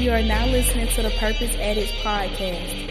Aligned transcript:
You 0.00 0.12
are 0.12 0.22
now 0.22 0.46
listening 0.46 0.88
to 0.88 1.02
the 1.02 1.10
Purpose 1.10 1.54
Addicts 1.56 1.92
podcast. 2.00 2.90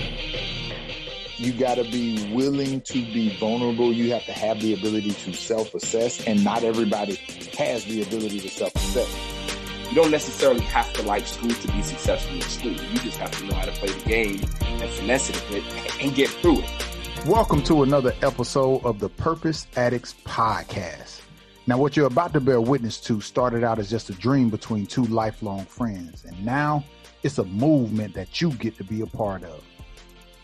You 1.39 1.51
got 1.53 1.75
to 1.75 1.83
be 1.83 2.31
willing 2.31 2.81
to 2.81 2.93
be 2.93 3.35
vulnerable. 3.39 3.91
You 3.91 4.11
have 4.13 4.25
to 4.25 4.31
have 4.31 4.61
the 4.61 4.75
ability 4.75 5.13
to 5.13 5.33
self 5.33 5.73
assess, 5.73 6.23
and 6.27 6.43
not 6.43 6.63
everybody 6.63 7.15
has 7.57 7.83
the 7.85 8.03
ability 8.03 8.41
to 8.41 8.49
self 8.49 8.75
assess. 8.75 9.89
You 9.89 9.95
don't 9.95 10.11
necessarily 10.11 10.59
have 10.65 10.93
to 10.93 11.01
like 11.01 11.25
school 11.25 11.49
to 11.49 11.67
be 11.69 11.81
successful 11.81 12.35
in 12.35 12.41
school. 12.41 12.73
You 12.73 12.99
just 12.99 13.17
have 13.17 13.31
to 13.39 13.45
know 13.45 13.55
how 13.55 13.65
to 13.65 13.71
play 13.71 13.89
the 13.89 14.07
game 14.07 14.41
and 14.61 14.91
finesse 14.91 15.31
it 15.31 15.43
a 15.43 15.51
bit 15.51 16.03
and 16.03 16.13
get 16.13 16.29
through 16.29 16.59
it. 16.59 17.25
Welcome 17.25 17.63
to 17.63 17.81
another 17.81 18.13
episode 18.21 18.85
of 18.85 18.99
the 18.99 19.09
Purpose 19.09 19.65
Addicts 19.75 20.13
podcast. 20.25 21.21
Now, 21.65 21.79
what 21.79 21.97
you're 21.97 22.07
about 22.07 22.33
to 22.33 22.39
bear 22.39 22.61
witness 22.61 22.99
to 23.01 23.19
started 23.19 23.63
out 23.63 23.79
as 23.79 23.89
just 23.89 24.11
a 24.11 24.13
dream 24.13 24.49
between 24.49 24.85
two 24.85 25.05
lifelong 25.05 25.65
friends, 25.65 26.23
and 26.25 26.45
now 26.45 26.83
it's 27.23 27.37
a 27.37 27.43
movement 27.43 28.13
that 28.13 28.41
you 28.41 28.51
get 28.53 28.77
to 28.77 28.83
be 28.83 29.01
a 29.01 29.05
part 29.05 29.43
of. 29.43 29.63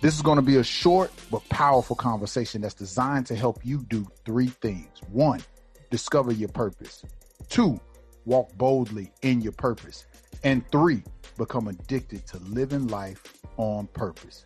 This 0.02 0.16
is 0.16 0.22
going 0.22 0.36
to 0.36 0.41
be 0.41 0.58
a 0.58 0.63
short 0.63 1.12
but 1.31 1.48
powerful 1.50 1.95
conversation 1.95 2.62
that's 2.62 2.73
designed 2.73 3.26
to 3.27 3.36
help 3.36 3.66
you 3.66 3.84
do 3.90 4.05
three 4.26 4.48
things. 4.48 4.90
One, 5.12 5.41
discover 5.90 6.31
your 6.31 6.50
purpose. 6.50 7.03
Two, 7.50 7.80
walk 8.26 8.55
boldly 8.58 9.12
in 9.22 9.41
your 9.41 9.53
purpose. 9.53 10.05
And 10.44 10.70
three, 10.72 11.02
become 11.38 11.67
addicted 11.67 12.27
to 12.27 12.38
living 12.40 12.88
life 12.88 13.23
on 13.58 13.88
purpose. 13.88 14.45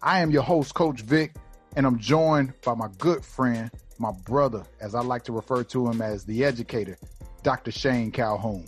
I 0.00 0.20
am 0.20 0.30
your 0.30 0.42
host, 0.42 0.74
Coach 0.74 1.02
Vic, 1.02 1.34
and 1.76 1.86
I'm 1.86 1.98
joined 1.98 2.52
by 2.64 2.74
my 2.74 2.88
good 2.98 3.24
friend, 3.24 3.70
my 3.98 4.12
brother, 4.24 4.62
as 4.80 4.94
I 4.94 5.00
like 5.00 5.24
to 5.24 5.32
refer 5.32 5.64
to 5.64 5.88
him 5.88 6.00
as 6.02 6.24
the 6.24 6.44
educator, 6.44 6.96
Dr. 7.42 7.72
Shane 7.72 8.10
Calhoun. 8.10 8.66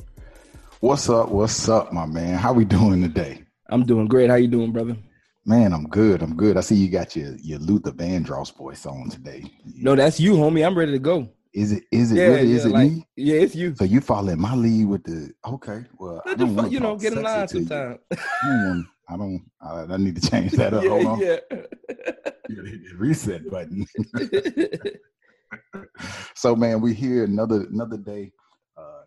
What's 0.86 1.10
up? 1.10 1.30
What's 1.30 1.68
up, 1.68 1.92
my 1.92 2.06
man? 2.06 2.38
How 2.38 2.52
we 2.52 2.64
doing 2.64 3.02
today? 3.02 3.42
I'm 3.70 3.84
doing 3.84 4.06
great. 4.06 4.30
How 4.30 4.36
you 4.36 4.46
doing, 4.46 4.70
brother? 4.70 4.96
Man, 5.44 5.72
I'm 5.72 5.88
good. 5.88 6.22
I'm 6.22 6.36
good. 6.36 6.56
I 6.56 6.60
see 6.60 6.76
you 6.76 6.88
got 6.88 7.16
your 7.16 7.34
your 7.38 7.58
Luther 7.58 7.90
Vandross 7.90 8.56
voice 8.56 8.86
on 8.86 9.10
today. 9.10 9.42
No, 9.64 9.96
that's 9.96 10.20
you, 10.20 10.34
homie. 10.34 10.64
I'm 10.64 10.78
ready 10.78 10.92
to 10.92 11.00
go. 11.00 11.28
Is 11.52 11.72
it? 11.72 11.82
Is 11.90 12.12
it 12.12 12.18
yeah, 12.18 12.26
really? 12.26 12.50
Yeah, 12.50 12.54
is 12.54 12.66
it 12.66 12.70
like, 12.70 12.92
me? 12.92 13.04
Yeah, 13.16 13.40
it's 13.40 13.56
you. 13.56 13.74
So 13.74 13.82
you 13.82 14.00
following 14.00 14.40
my 14.40 14.54
lead 14.54 14.84
with 14.84 15.02
the 15.02 15.32
okay? 15.44 15.86
Well, 15.98 16.22
I 16.24 16.34
don't 16.34 16.54
fuck, 16.54 16.70
you 16.70 16.78
know, 16.78 16.94
get 16.94 17.14
in 17.14 17.22
line 17.22 17.48
sometimes. 17.48 17.98
I 18.12 19.16
don't. 19.16 19.44
I, 19.60 19.86
I 19.90 19.96
need 19.96 20.22
to 20.22 20.30
change 20.30 20.52
that 20.52 20.72
up. 20.72 20.82
yeah, 20.84 20.88
Hold 20.88 21.06
on. 21.06 21.18
Yeah. 21.18 21.38
reset 22.96 23.50
button. 23.50 23.84
so, 26.36 26.54
man, 26.54 26.80
we 26.80 26.94
here 26.94 27.24
another 27.24 27.66
another 27.72 27.96
day, 27.96 28.30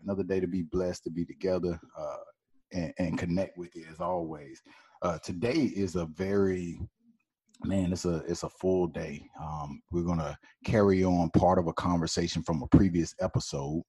another 0.02 0.22
day 0.22 0.40
to 0.40 0.46
be 0.46 0.62
blessed, 0.62 1.04
to 1.04 1.10
be 1.10 1.24
together, 1.24 1.78
uh, 1.98 2.16
and, 2.72 2.92
and 2.98 3.18
connect 3.18 3.58
with 3.58 3.74
you 3.74 3.84
as 3.90 4.00
always. 4.00 4.62
Uh, 5.02 5.18
today 5.18 5.72
is 5.74 5.96
a 5.96 6.06
very 6.06 6.78
man 7.64 7.92
it's 7.92 8.04
a 8.04 8.22
it's 8.28 8.42
a 8.42 8.48
full 8.48 8.86
day. 8.86 9.26
Um, 9.42 9.82
we're 9.90 10.02
gonna 10.02 10.38
carry 10.64 11.04
on 11.04 11.30
part 11.30 11.58
of 11.58 11.66
a 11.66 11.72
conversation 11.74 12.42
from 12.42 12.62
a 12.62 12.68
previous 12.68 13.14
episode. 13.20 13.82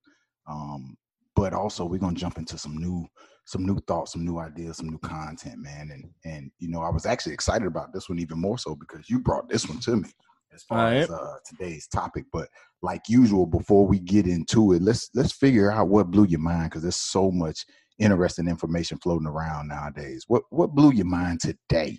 Um, 0.48 0.98
but 1.36 1.54
also 1.54 1.86
we're 1.86 2.00
gonna 2.00 2.16
jump 2.16 2.38
into 2.38 2.58
some 2.58 2.78
new 2.78 3.06
some 3.46 3.66
new 3.66 3.80
thoughts 3.88 4.14
some 4.14 4.26
new 4.26 4.38
ideas 4.40 4.78
some 4.78 4.90
new 4.90 5.00
content 5.00 5.60
man. 5.60 5.92
And 5.92 6.10
and 6.26 6.52
you 6.60 6.70
know 6.70 6.82
i 6.82 6.90
was 6.90 7.06
actually 7.06 7.34
excited 7.34 7.68
about 7.68 7.94
this 7.94 8.10
one 8.10 8.20
even 8.20 8.40
more 8.40 8.58
so 8.58 8.76
because 8.76 9.10
you 9.10 9.20
brought 9.20 9.50
this 9.50 9.68
one 9.68 9.80
to 9.80 9.96
me 9.96 10.10
as 10.54 10.64
far 10.64 10.86
right. 10.86 10.98
as 10.98 11.10
uh, 11.10 11.36
today's 11.46 11.88
topic 11.88 12.26
but 12.32 12.48
like 12.82 13.02
usual 13.08 13.46
before 13.46 13.86
we 13.86 14.00
get 14.00 14.28
into 14.28 14.74
it 14.74 14.82
let's 14.82 15.10
let's 15.14 15.32
figure 15.32 15.72
out 15.72 15.88
what 15.88 16.12
blew 16.12 16.26
your 16.26 16.40
mind 16.40 16.70
because 16.70 16.82
there's 16.82 16.96
so 16.96 17.32
much 17.32 17.66
interesting 18.00 18.48
information 18.48 18.98
floating 18.98 19.28
around 19.28 19.68
nowadays 19.68 20.26
what 20.28 20.44
what 20.50 20.74
blew 20.74 20.92
your 20.92 21.06
mind 21.06 21.40
today 21.40 21.98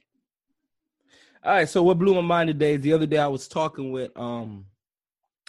all 1.44 1.52
right. 1.52 1.68
So 1.68 1.82
what 1.82 1.98
blew 1.98 2.14
my 2.14 2.20
mind 2.20 2.48
today 2.48 2.74
is 2.74 2.82
the 2.82 2.92
other 2.92 3.06
day 3.06 3.18
I 3.18 3.26
was 3.26 3.48
talking 3.48 3.90
with 3.90 4.16
um 4.16 4.66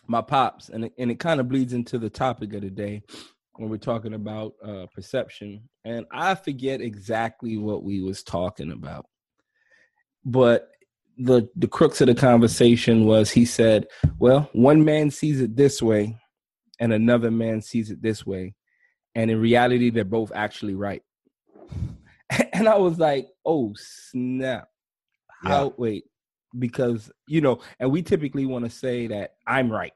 my 0.08 0.22
pops, 0.22 0.70
and 0.70 0.86
it, 0.86 0.94
and 0.98 1.12
it 1.12 1.20
kind 1.20 1.40
of 1.40 1.48
bleeds 1.48 1.74
into 1.74 1.98
the 1.98 2.10
topic 2.10 2.54
of 2.54 2.62
the 2.62 2.70
day 2.70 3.04
when 3.56 3.70
we're 3.70 3.78
talking 3.78 4.16
about 4.16 4.54
uh, 4.66 4.86
perception. 4.94 5.70
And 5.86 6.06
I 6.12 6.36
forget 6.36 6.82
exactly 6.82 7.58
what 7.58 7.84
we 7.84 8.02
was 8.02 8.24
talking 8.24 8.72
about, 8.72 9.06
but 10.26 10.70
the 11.18 11.50
the 11.56 11.68
crux 11.68 12.02
of 12.02 12.08
the 12.08 12.16
conversation 12.16 13.06
was 13.06 13.32
he 13.32 13.46
said, 13.46 13.88
"Well, 14.20 14.50
one 14.54 14.84
man 14.84 15.12
sees 15.12 15.42
it 15.42 15.56
this 15.56 15.82
way, 15.82 16.18
and 16.80 16.94
another 16.94 17.32
man 17.32 17.62
sees 17.62 17.92
it 17.92 18.02
this 18.02 18.26
way, 18.26 18.56
and 19.16 19.30
in 19.30 19.40
reality, 19.40 19.90
they're 19.90 20.06
both 20.06 20.32
actually 20.34 20.76
right." 20.76 21.04
And 22.52 22.68
I 22.68 22.78
was 22.78 22.98
like, 22.98 23.28
"Oh 23.46 23.74
snap!" 23.76 24.68
how 25.44 25.66
yeah. 25.66 25.70
wait 25.78 26.04
because 26.58 27.12
you 27.28 27.42
know 27.42 27.60
and 27.80 27.92
we 27.92 28.02
typically 28.02 28.46
want 28.46 28.64
to 28.64 28.72
say 28.72 29.08
that 29.08 29.34
i'm 29.48 29.72
right 29.72 29.94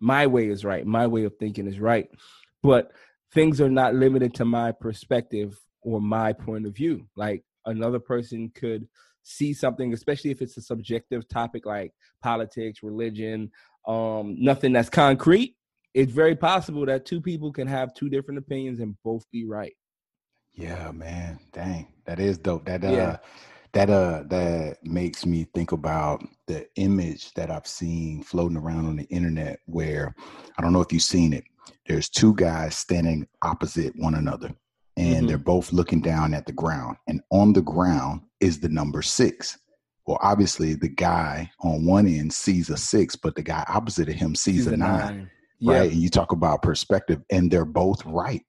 my 0.00 0.26
way 0.26 0.48
is 0.48 0.64
right 0.64 0.86
my 0.86 1.06
way 1.06 1.24
of 1.24 1.34
thinking 1.38 1.66
is 1.66 1.80
right 1.80 2.08
but 2.62 2.92
things 3.32 3.60
are 3.60 3.70
not 3.70 3.94
limited 3.94 4.34
to 4.34 4.44
my 4.44 4.72
perspective 4.72 5.58
or 5.82 6.00
my 6.00 6.32
point 6.32 6.66
of 6.66 6.74
view 6.74 7.06
like 7.16 7.42
another 7.66 7.98
person 7.98 8.50
could 8.54 8.86
see 9.24 9.52
something 9.52 9.92
especially 9.92 10.30
if 10.30 10.40
it's 10.40 10.56
a 10.56 10.62
subjective 10.62 11.26
topic 11.28 11.66
like 11.66 11.92
politics 12.22 12.82
religion 12.82 13.50
um 13.86 14.36
nothing 14.38 14.72
that's 14.72 14.88
concrete 14.88 15.56
it's 15.94 16.12
very 16.12 16.34
possible 16.34 16.84
that 16.86 17.06
two 17.06 17.20
people 17.20 17.52
can 17.52 17.68
have 17.68 17.94
two 17.94 18.08
different 18.08 18.38
opinions 18.38 18.80
and 18.80 18.96
both 19.04 19.24
be 19.30 19.44
right. 19.46 19.74
Yeah 20.52 20.90
man 20.92 21.38
dang 21.52 21.88
that 22.04 22.20
is 22.20 22.36
dope. 22.36 22.66
That 22.66 22.84
uh 22.84 22.90
yeah. 22.90 23.16
that 23.72 23.90
uh 23.90 24.24
that 24.26 24.78
makes 24.84 25.24
me 25.24 25.46
think 25.54 25.72
about 25.72 26.24
the 26.46 26.66
image 26.76 27.32
that 27.34 27.50
I've 27.50 27.66
seen 27.66 28.22
floating 28.22 28.56
around 28.56 28.86
on 28.86 28.96
the 28.96 29.04
internet 29.04 29.60
where 29.66 30.14
I 30.58 30.62
don't 30.62 30.72
know 30.72 30.80
if 30.80 30.92
you've 30.92 31.02
seen 31.02 31.32
it. 31.32 31.44
There's 31.86 32.08
two 32.08 32.34
guys 32.34 32.76
standing 32.76 33.26
opposite 33.42 33.94
one 33.96 34.14
another 34.14 34.54
and 34.96 35.16
mm-hmm. 35.16 35.26
they're 35.26 35.38
both 35.38 35.72
looking 35.72 36.00
down 36.00 36.34
at 36.34 36.46
the 36.46 36.52
ground 36.52 36.96
and 37.08 37.20
on 37.30 37.52
the 37.52 37.62
ground 37.62 38.22
is 38.40 38.60
the 38.60 38.68
number 38.68 39.02
6. 39.02 39.58
Well, 40.06 40.18
obviously 40.22 40.74
the 40.74 40.88
guy 40.88 41.50
on 41.60 41.86
one 41.86 42.06
end 42.06 42.32
sees 42.32 42.70
a 42.70 42.76
6, 42.76 43.16
but 43.16 43.34
the 43.34 43.42
guy 43.42 43.64
opposite 43.68 44.08
of 44.08 44.14
him 44.14 44.34
sees, 44.34 44.64
sees 44.64 44.66
a 44.66 44.76
9. 44.76 44.80
nine. 44.80 45.30
Right? 45.62 45.90
And 45.90 46.00
you 46.00 46.10
talk 46.10 46.32
about 46.32 46.62
perspective 46.62 47.22
and 47.30 47.50
they're 47.50 47.64
both 47.64 48.04
right. 48.04 48.44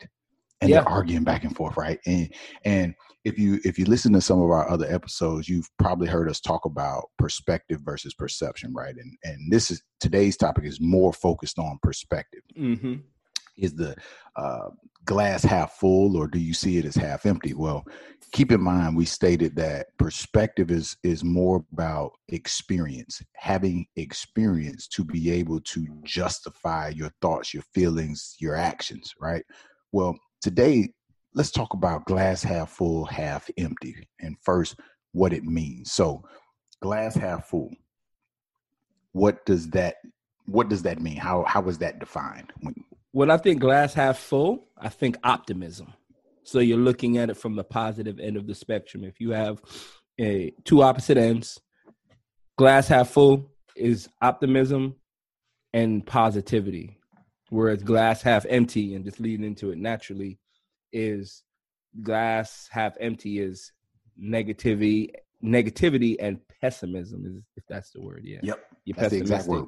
And 0.61 0.71
they're 0.71 0.87
arguing 0.87 1.23
back 1.23 1.43
and 1.43 1.55
forth, 1.55 1.77
right? 1.77 1.99
And 2.07 2.33
and 2.63 2.95
if 3.23 3.37
you 3.37 3.59
if 3.63 3.77
you 3.77 3.85
listen 3.85 4.13
to 4.13 4.21
some 4.21 4.41
of 4.41 4.49
our 4.49 4.67
other 4.69 4.91
episodes, 4.91 5.49
you've 5.49 5.69
probably 5.77 6.07
heard 6.07 6.29
us 6.29 6.39
talk 6.39 6.65
about 6.65 7.09
perspective 7.19 7.81
versus 7.83 8.13
perception, 8.13 8.73
right? 8.73 8.95
And 8.95 9.17
and 9.23 9.51
this 9.51 9.69
is 9.69 9.83
today's 9.99 10.37
topic 10.37 10.63
is 10.63 10.79
more 10.81 11.11
focused 11.11 11.59
on 11.59 11.77
perspective. 11.83 12.41
Mm-hmm. 12.57 12.95
Is 13.57 13.73
the 13.75 13.95
uh, 14.35 14.69
glass 15.05 15.43
half 15.43 15.73
full, 15.73 16.17
or 16.17 16.27
do 16.27 16.39
you 16.39 16.53
see 16.53 16.77
it 16.77 16.85
as 16.85 16.95
half 16.95 17.25
empty? 17.25 17.53
Well, 17.53 17.85
keep 18.31 18.51
in 18.51 18.61
mind 18.61 18.97
we 18.97 19.05
stated 19.05 19.55
that 19.55 19.87
perspective 19.97 20.71
is 20.71 20.97
is 21.03 21.23
more 21.23 21.63
about 21.71 22.11
experience, 22.29 23.21
having 23.35 23.85
experience 23.95 24.87
to 24.89 25.03
be 25.03 25.31
able 25.31 25.61
to 25.61 25.87
justify 26.03 26.89
your 26.89 27.11
thoughts, 27.21 27.53
your 27.53 27.63
feelings, 27.73 28.35
your 28.39 28.55
actions, 28.55 29.13
right? 29.21 29.45
Well, 29.91 30.17
today 30.41 30.89
let's 31.33 31.51
talk 31.51 31.73
about 31.73 32.05
glass 32.05 32.41
half 32.43 32.71
full, 32.71 33.05
half 33.05 33.49
empty, 33.57 33.95
and 34.19 34.35
first 34.41 34.79
what 35.11 35.33
it 35.33 35.43
means. 35.43 35.91
So, 35.91 36.23
glass 36.81 37.15
half 37.15 37.47
full. 37.47 37.71
What 39.11 39.45
does 39.45 39.69
that 39.69 39.95
what 40.47 40.69
does 40.69 40.83
that 40.83 41.01
mean? 41.01 41.17
How 41.17 41.43
how 41.47 41.67
is 41.67 41.77
that 41.79 41.99
defined? 41.99 42.51
I 43.23 43.37
think 43.37 43.61
glass 43.61 43.93
half 43.93 44.19
full, 44.19 44.67
I 44.77 44.89
think 44.89 45.15
optimism. 45.23 45.93
So 46.43 46.59
you're 46.59 46.77
looking 46.77 47.17
at 47.17 47.29
it 47.29 47.37
from 47.37 47.55
the 47.55 47.63
positive 47.63 48.19
end 48.19 48.35
of 48.35 48.45
the 48.45 48.53
spectrum. 48.53 49.05
If 49.05 49.21
you 49.21 49.31
have 49.31 49.61
a 50.19 50.51
two 50.65 50.81
opposite 50.83 51.17
ends, 51.17 51.59
glass 52.57 52.89
half 52.89 53.09
full 53.09 53.49
is 53.75 54.09
optimism 54.21 54.95
and 55.73 56.05
positivity, 56.05 56.99
whereas 57.49 57.83
glass 57.83 58.21
half 58.21 58.45
empty 58.49 58.95
and 58.95 59.05
just 59.05 59.21
leading 59.21 59.45
into 59.45 59.71
it 59.71 59.77
naturally 59.77 60.37
is 60.91 61.43
glass 62.03 62.67
half 62.69 62.95
empty 62.99 63.39
is 63.39 63.71
negativity 64.21 65.11
negativity 65.43 66.15
and 66.19 66.39
pessimism 66.61 67.25
is 67.25 67.43
if 67.55 67.63
that's 67.69 67.91
the 67.91 68.01
word 68.01 68.21
yeah 68.23 68.39
yep 68.41 68.59
You're 68.85 68.95
that's 68.95 69.11
the 69.11 69.17
exact 69.17 69.47
word 69.47 69.65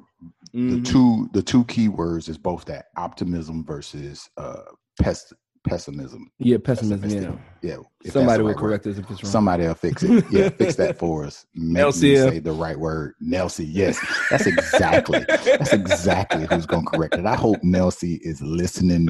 mm-hmm. 0.54 0.76
the 0.76 0.82
two 0.82 1.28
the 1.32 1.42
two 1.42 1.64
key 1.64 1.88
words 1.88 2.28
is 2.28 2.38
both 2.38 2.64
that 2.66 2.86
optimism 2.96 3.64
versus 3.64 4.28
uh 4.36 4.62
pes- 5.00 5.32
pessimism. 5.68 6.30
Yeah, 6.38 6.58
pessimism. 6.62 7.40
Yeah, 7.62 7.76
Yeah. 8.02 8.10
somebody 8.10 8.42
will 8.42 8.50
right 8.50 8.56
word. 8.56 8.60
correct 8.60 8.86
us 8.86 8.98
if 8.98 9.10
it's 9.10 9.22
wrong. 9.22 9.30
Somebody 9.30 9.66
will 9.66 9.74
fix 9.74 10.02
it. 10.02 10.24
Yeah, 10.30 10.48
fix 10.50 10.76
that 10.76 10.98
for 10.98 11.24
us. 11.24 11.46
Make 11.54 11.86
me 11.86 11.92
say 11.92 12.38
the 12.38 12.52
right 12.52 12.78
word. 12.78 13.14
Nelsie. 13.22 13.66
Yes, 13.68 13.98
that's 14.30 14.46
exactly. 14.46 15.24
That's 15.28 15.72
exactly 15.72 16.46
who's 16.46 16.66
going 16.66 16.84
to 16.84 16.90
correct 16.90 17.16
it. 17.16 17.26
I 17.26 17.34
hope 17.34 17.58
Nelsie 17.62 18.18
is 18.22 18.40
listening. 18.40 19.08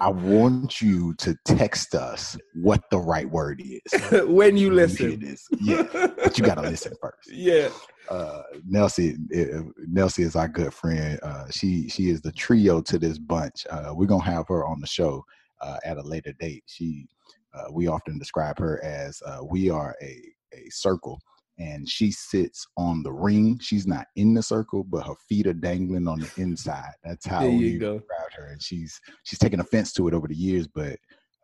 I 0.00 0.08
want 0.08 0.80
you 0.80 1.14
to 1.14 1.36
text 1.44 1.94
us 1.94 2.36
what 2.54 2.88
the 2.90 2.98
right 2.98 3.28
word 3.28 3.62
is. 3.62 4.26
when 4.28 4.56
you 4.56 4.70
listen. 4.70 5.20
this. 5.20 5.46
Yeah, 5.60 5.86
but 5.92 6.38
you 6.38 6.44
got 6.44 6.56
to 6.56 6.62
listen 6.62 6.92
first. 7.00 7.30
Yeah. 7.30 7.68
Uh 8.08 8.42
Nelsie 8.70 9.14
uh, 9.34 9.62
Nelsie 9.90 10.24
is 10.24 10.36
our 10.36 10.48
good 10.48 10.74
friend. 10.74 11.18
Uh 11.22 11.46
she 11.50 11.88
she 11.88 12.10
is 12.10 12.20
the 12.20 12.32
trio 12.32 12.80
to 12.82 12.98
this 12.98 13.18
bunch. 13.18 13.66
Uh 13.70 13.90
we're 13.92 14.06
gonna 14.06 14.24
have 14.24 14.46
her 14.48 14.66
on 14.66 14.80
the 14.80 14.86
show 14.86 15.24
uh 15.62 15.78
at 15.84 15.98
a 15.98 16.02
later 16.02 16.32
date. 16.38 16.64
She 16.66 17.06
uh 17.54 17.70
we 17.72 17.86
often 17.86 18.18
describe 18.18 18.58
her 18.58 18.82
as 18.84 19.20
uh 19.26 19.40
we 19.48 19.70
are 19.70 19.94
a 20.02 20.22
a 20.52 20.68
circle 20.70 21.20
and 21.58 21.88
she 21.88 22.10
sits 22.10 22.66
on 22.76 23.02
the 23.04 23.12
ring. 23.12 23.58
She's 23.60 23.86
not 23.86 24.06
in 24.16 24.34
the 24.34 24.42
circle, 24.42 24.82
but 24.82 25.06
her 25.06 25.14
feet 25.28 25.46
are 25.46 25.52
dangling 25.52 26.08
on 26.08 26.18
the 26.18 26.30
inside. 26.36 26.92
That's 27.04 27.24
how 27.26 27.42
There 27.42 27.50
you 27.50 27.72
we 27.74 27.78
go. 27.78 27.98
describe 27.98 28.32
her. 28.36 28.46
And 28.52 28.62
she's 28.62 29.00
she's 29.22 29.38
taken 29.38 29.60
offense 29.60 29.92
to 29.94 30.08
it 30.08 30.14
over 30.14 30.28
the 30.28 30.34
years, 30.34 30.66
but 30.66 30.98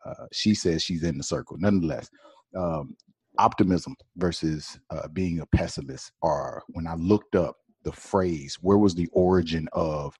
uh 0.05 0.25
she 0.31 0.53
says 0.53 0.83
she's 0.83 1.03
in 1.03 1.17
the 1.17 1.23
circle. 1.23 1.57
Nonetheless, 1.59 2.09
um 2.57 2.95
optimism 3.41 3.95
versus 4.17 4.79
uh, 4.91 5.07
being 5.07 5.39
a 5.39 5.45
pessimist 5.47 6.11
are 6.21 6.63
when 6.69 6.85
I 6.85 6.95
looked 6.95 7.35
up 7.35 7.57
the 7.83 7.91
phrase, 7.91 8.57
where 8.61 8.77
was 8.77 8.93
the 8.93 9.09
origin 9.11 9.67
of 9.73 10.15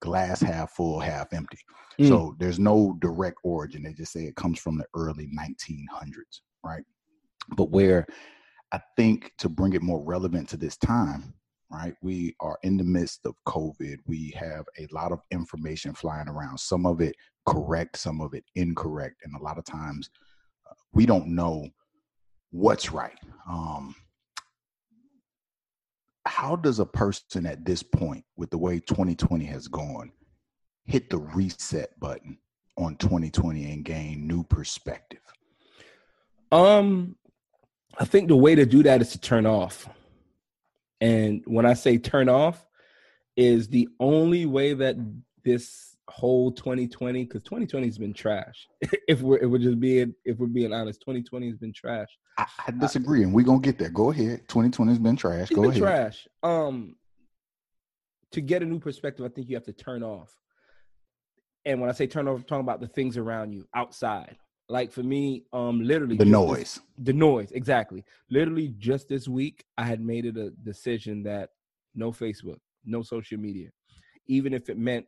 glass 0.00 0.40
half 0.40 0.72
full, 0.72 1.00
half 1.00 1.32
empty? 1.32 1.58
Mm. 1.98 2.08
So 2.08 2.36
there's 2.38 2.60
no 2.60 2.96
direct 3.00 3.38
origin. 3.42 3.82
They 3.82 3.92
just 3.92 4.12
say 4.12 4.20
it 4.20 4.36
comes 4.36 4.60
from 4.60 4.78
the 4.78 4.86
early 4.94 5.28
1900s, 5.36 6.40
right? 6.64 6.84
But 7.56 7.70
where 7.70 8.06
I 8.72 8.80
think 8.96 9.32
to 9.38 9.48
bring 9.48 9.72
it 9.72 9.82
more 9.82 10.02
relevant 10.02 10.48
to 10.50 10.56
this 10.56 10.76
time, 10.76 11.34
right? 11.72 11.94
We 12.02 12.36
are 12.40 12.58
in 12.62 12.76
the 12.76 12.84
midst 12.84 13.26
of 13.26 13.34
COVID. 13.48 13.96
We 14.06 14.32
have 14.38 14.64
a 14.78 14.86
lot 14.92 15.10
of 15.10 15.20
information 15.32 15.92
flying 15.92 16.28
around, 16.28 16.58
some 16.58 16.86
of 16.86 17.00
it 17.00 17.16
correct, 17.46 17.98
some 17.98 18.20
of 18.20 18.32
it 18.34 18.44
incorrect. 18.54 19.16
And 19.24 19.34
a 19.34 19.42
lot 19.42 19.58
of 19.58 19.64
times 19.64 20.08
uh, 20.70 20.74
we 20.92 21.04
don't 21.04 21.26
know 21.28 21.68
what's 22.50 22.92
right. 22.92 23.18
Um, 23.48 23.94
how 26.26 26.56
does 26.56 26.78
a 26.78 26.86
person 26.86 27.46
at 27.46 27.64
this 27.64 27.82
point, 27.82 28.24
with 28.36 28.50
the 28.50 28.58
way 28.58 28.78
2020 28.80 29.44
has 29.46 29.68
gone, 29.68 30.12
hit 30.84 31.10
the 31.10 31.18
reset 31.18 31.98
button 31.98 32.38
on 32.76 32.96
2020 32.96 33.72
and 33.72 33.84
gain 33.84 34.26
new 34.26 34.44
perspective? 34.44 35.20
Um, 36.52 37.16
I 37.98 38.04
think 38.04 38.28
the 38.28 38.36
way 38.36 38.54
to 38.54 38.66
do 38.66 38.82
that 38.82 39.00
is 39.00 39.10
to 39.12 39.20
turn 39.20 39.46
off. 39.46 39.88
And 41.00 41.42
when 41.46 41.66
I 41.66 41.74
say 41.74 41.98
turn 41.98 42.28
off, 42.28 42.64
is 43.36 43.68
the 43.68 43.88
only 43.98 44.44
way 44.44 44.74
that 44.74 44.96
this 45.44 45.89
whole 46.10 46.50
2020, 46.52 47.24
because 47.24 47.42
2020 47.42 47.86
has 47.86 47.98
been 47.98 48.12
trash. 48.12 48.66
if 49.08 49.22
we're 49.22 49.38
if 49.38 49.48
we're 49.50 49.58
just 49.58 49.80
being 49.80 50.14
if 50.24 50.38
we're 50.38 50.46
being 50.46 50.72
honest, 50.72 51.00
2020 51.00 51.48
has 51.48 51.56
been 51.58 51.72
trash. 51.72 52.08
I, 52.38 52.46
I 52.66 52.70
disagree, 52.72 53.22
and 53.22 53.32
we're 53.32 53.44
gonna 53.44 53.60
get 53.60 53.78
there. 53.78 53.90
Go 53.90 54.10
ahead. 54.10 54.48
2020 54.48 54.90
has 54.92 54.98
been 54.98 55.16
trash. 55.16 55.48
Go 55.50 55.62
been 55.62 55.70
ahead. 55.70 55.82
trash. 55.82 56.28
Um, 56.42 56.96
to 58.32 58.40
get 58.40 58.62
a 58.62 58.66
new 58.66 58.78
perspective, 58.78 59.24
I 59.24 59.28
think 59.28 59.48
you 59.48 59.56
have 59.56 59.64
to 59.64 59.72
turn 59.72 60.02
off. 60.02 60.36
And 61.64 61.80
when 61.80 61.90
I 61.90 61.92
say 61.92 62.06
turn 62.06 62.26
off, 62.28 62.36
I'm 62.38 62.42
talking 62.44 62.60
about 62.64 62.80
the 62.80 62.86
things 62.88 63.16
around 63.16 63.52
you 63.52 63.66
outside. 63.74 64.36
Like 64.68 64.92
for 64.92 65.02
me, 65.02 65.44
um, 65.52 65.80
literally 65.82 66.16
The 66.16 66.24
just 66.24 66.30
this- 66.48 66.48
noise. 66.48 66.80
the 66.98 67.12
noise, 67.12 67.50
exactly. 67.52 68.04
Literally, 68.30 68.68
just 68.78 69.08
this 69.08 69.26
week, 69.26 69.64
I 69.76 69.84
had 69.84 70.00
made 70.00 70.24
it 70.26 70.36
a 70.36 70.50
decision 70.50 71.24
that 71.24 71.50
no 71.94 72.12
Facebook, 72.12 72.58
no 72.84 73.02
social 73.02 73.38
media, 73.38 73.68
even 74.28 74.54
if 74.54 74.70
it 74.70 74.78
meant 74.78 75.06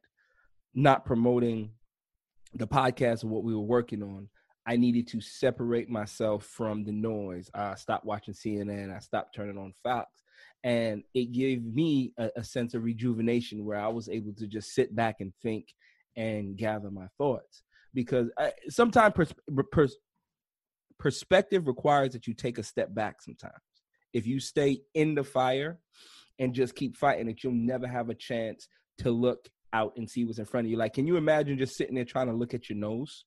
not 0.75 1.05
promoting 1.05 1.71
the 2.55 2.67
podcast 2.67 3.23
and 3.23 3.31
what 3.31 3.45
we 3.45 3.55
were 3.55 3.61
working 3.61 4.03
on. 4.03 4.29
I 4.67 4.77
needed 4.77 5.09
to 5.09 5.21
separate 5.21 5.89
myself 5.89 6.45
from 6.45 6.85
the 6.85 6.93
noise. 6.93 7.51
I 7.53 7.75
stopped 7.75 8.05
watching 8.05 8.35
CNN. 8.35 8.95
I 8.95 9.01
stopped 9.01 9.35
turning 9.35 9.59
on 9.59 9.75
Fox. 9.83 10.23
And 10.63 11.03
it 11.15 11.33
gave 11.33 11.65
me 11.65 12.13
a, 12.17 12.31
a 12.37 12.45
sense 12.45 12.75
of 12.75 12.85
rejuvenation 12.85 13.65
where 13.65 13.79
I 13.79 13.89
was 13.89 14.09
able 14.09 14.33
to 14.35 14.47
just 14.47 14.73
sit 14.73 14.95
back 14.95 15.17
and 15.21 15.33
think 15.43 15.67
and 16.17 16.57
gather 16.57 16.91
my 16.91 17.09
thoughts. 17.19 17.63
Because 17.93 18.31
sometimes 18.69 19.15
pers- 19.15 19.35
pers- 19.73 19.99
perspective 20.99 21.67
requires 21.67 22.13
that 22.13 22.29
you 22.29 22.35
take 22.35 22.59
a 22.59 22.63
step 22.63 22.95
back 22.95 23.21
sometimes. 23.21 23.55
If 24.13 24.27
you 24.27 24.39
stay 24.39 24.83
in 24.95 25.17
the 25.17 25.25
fire 25.25 25.79
and 26.39 26.55
just 26.55 26.77
keep 26.77 26.97
fighting 26.97 27.29
it, 27.29 27.43
you'll 27.43 27.53
never 27.53 27.89
have 27.89 28.09
a 28.09 28.15
chance 28.15 28.69
to 28.99 29.11
look 29.11 29.49
out 29.73 29.95
and 29.97 30.09
see 30.09 30.25
what's 30.25 30.39
in 30.39 30.45
front 30.45 30.67
of 30.67 30.71
you. 30.71 30.77
Like, 30.77 30.95
can 30.95 31.07
you 31.07 31.17
imagine 31.17 31.59
just 31.59 31.77
sitting 31.77 31.95
there 31.95 32.05
trying 32.05 32.29
to 32.29 32.33
look 32.33 32.55
at 32.55 32.69
your 32.69 32.79
nose? 32.79 33.25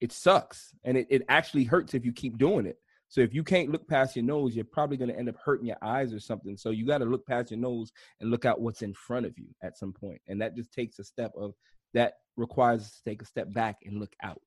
It 0.00 0.12
sucks. 0.12 0.74
And 0.84 0.96
it, 0.96 1.06
it 1.10 1.22
actually 1.28 1.64
hurts 1.64 1.94
if 1.94 2.04
you 2.04 2.12
keep 2.12 2.38
doing 2.38 2.66
it. 2.66 2.76
So 3.08 3.22
if 3.22 3.32
you 3.32 3.42
can't 3.42 3.70
look 3.70 3.88
past 3.88 4.16
your 4.16 4.24
nose, 4.24 4.54
you're 4.54 4.66
probably 4.66 4.98
going 4.98 5.10
to 5.10 5.18
end 5.18 5.30
up 5.30 5.36
hurting 5.42 5.66
your 5.66 5.78
eyes 5.82 6.12
or 6.12 6.20
something. 6.20 6.56
So 6.56 6.70
you 6.70 6.86
got 6.86 6.98
to 6.98 7.06
look 7.06 7.26
past 7.26 7.50
your 7.50 7.58
nose 7.58 7.90
and 8.20 8.30
look 8.30 8.44
out 8.44 8.60
what's 8.60 8.82
in 8.82 8.92
front 8.92 9.24
of 9.24 9.32
you 9.38 9.46
at 9.62 9.78
some 9.78 9.92
point. 9.92 10.20
And 10.28 10.40
that 10.42 10.54
just 10.54 10.72
takes 10.72 10.98
a 10.98 11.04
step 11.04 11.32
of 11.36 11.54
that 11.94 12.14
requires 12.36 12.82
us 12.82 12.90
to 12.98 13.10
take 13.10 13.22
a 13.22 13.24
step 13.24 13.52
back 13.52 13.78
and 13.84 13.98
look 13.98 14.12
out 14.22 14.42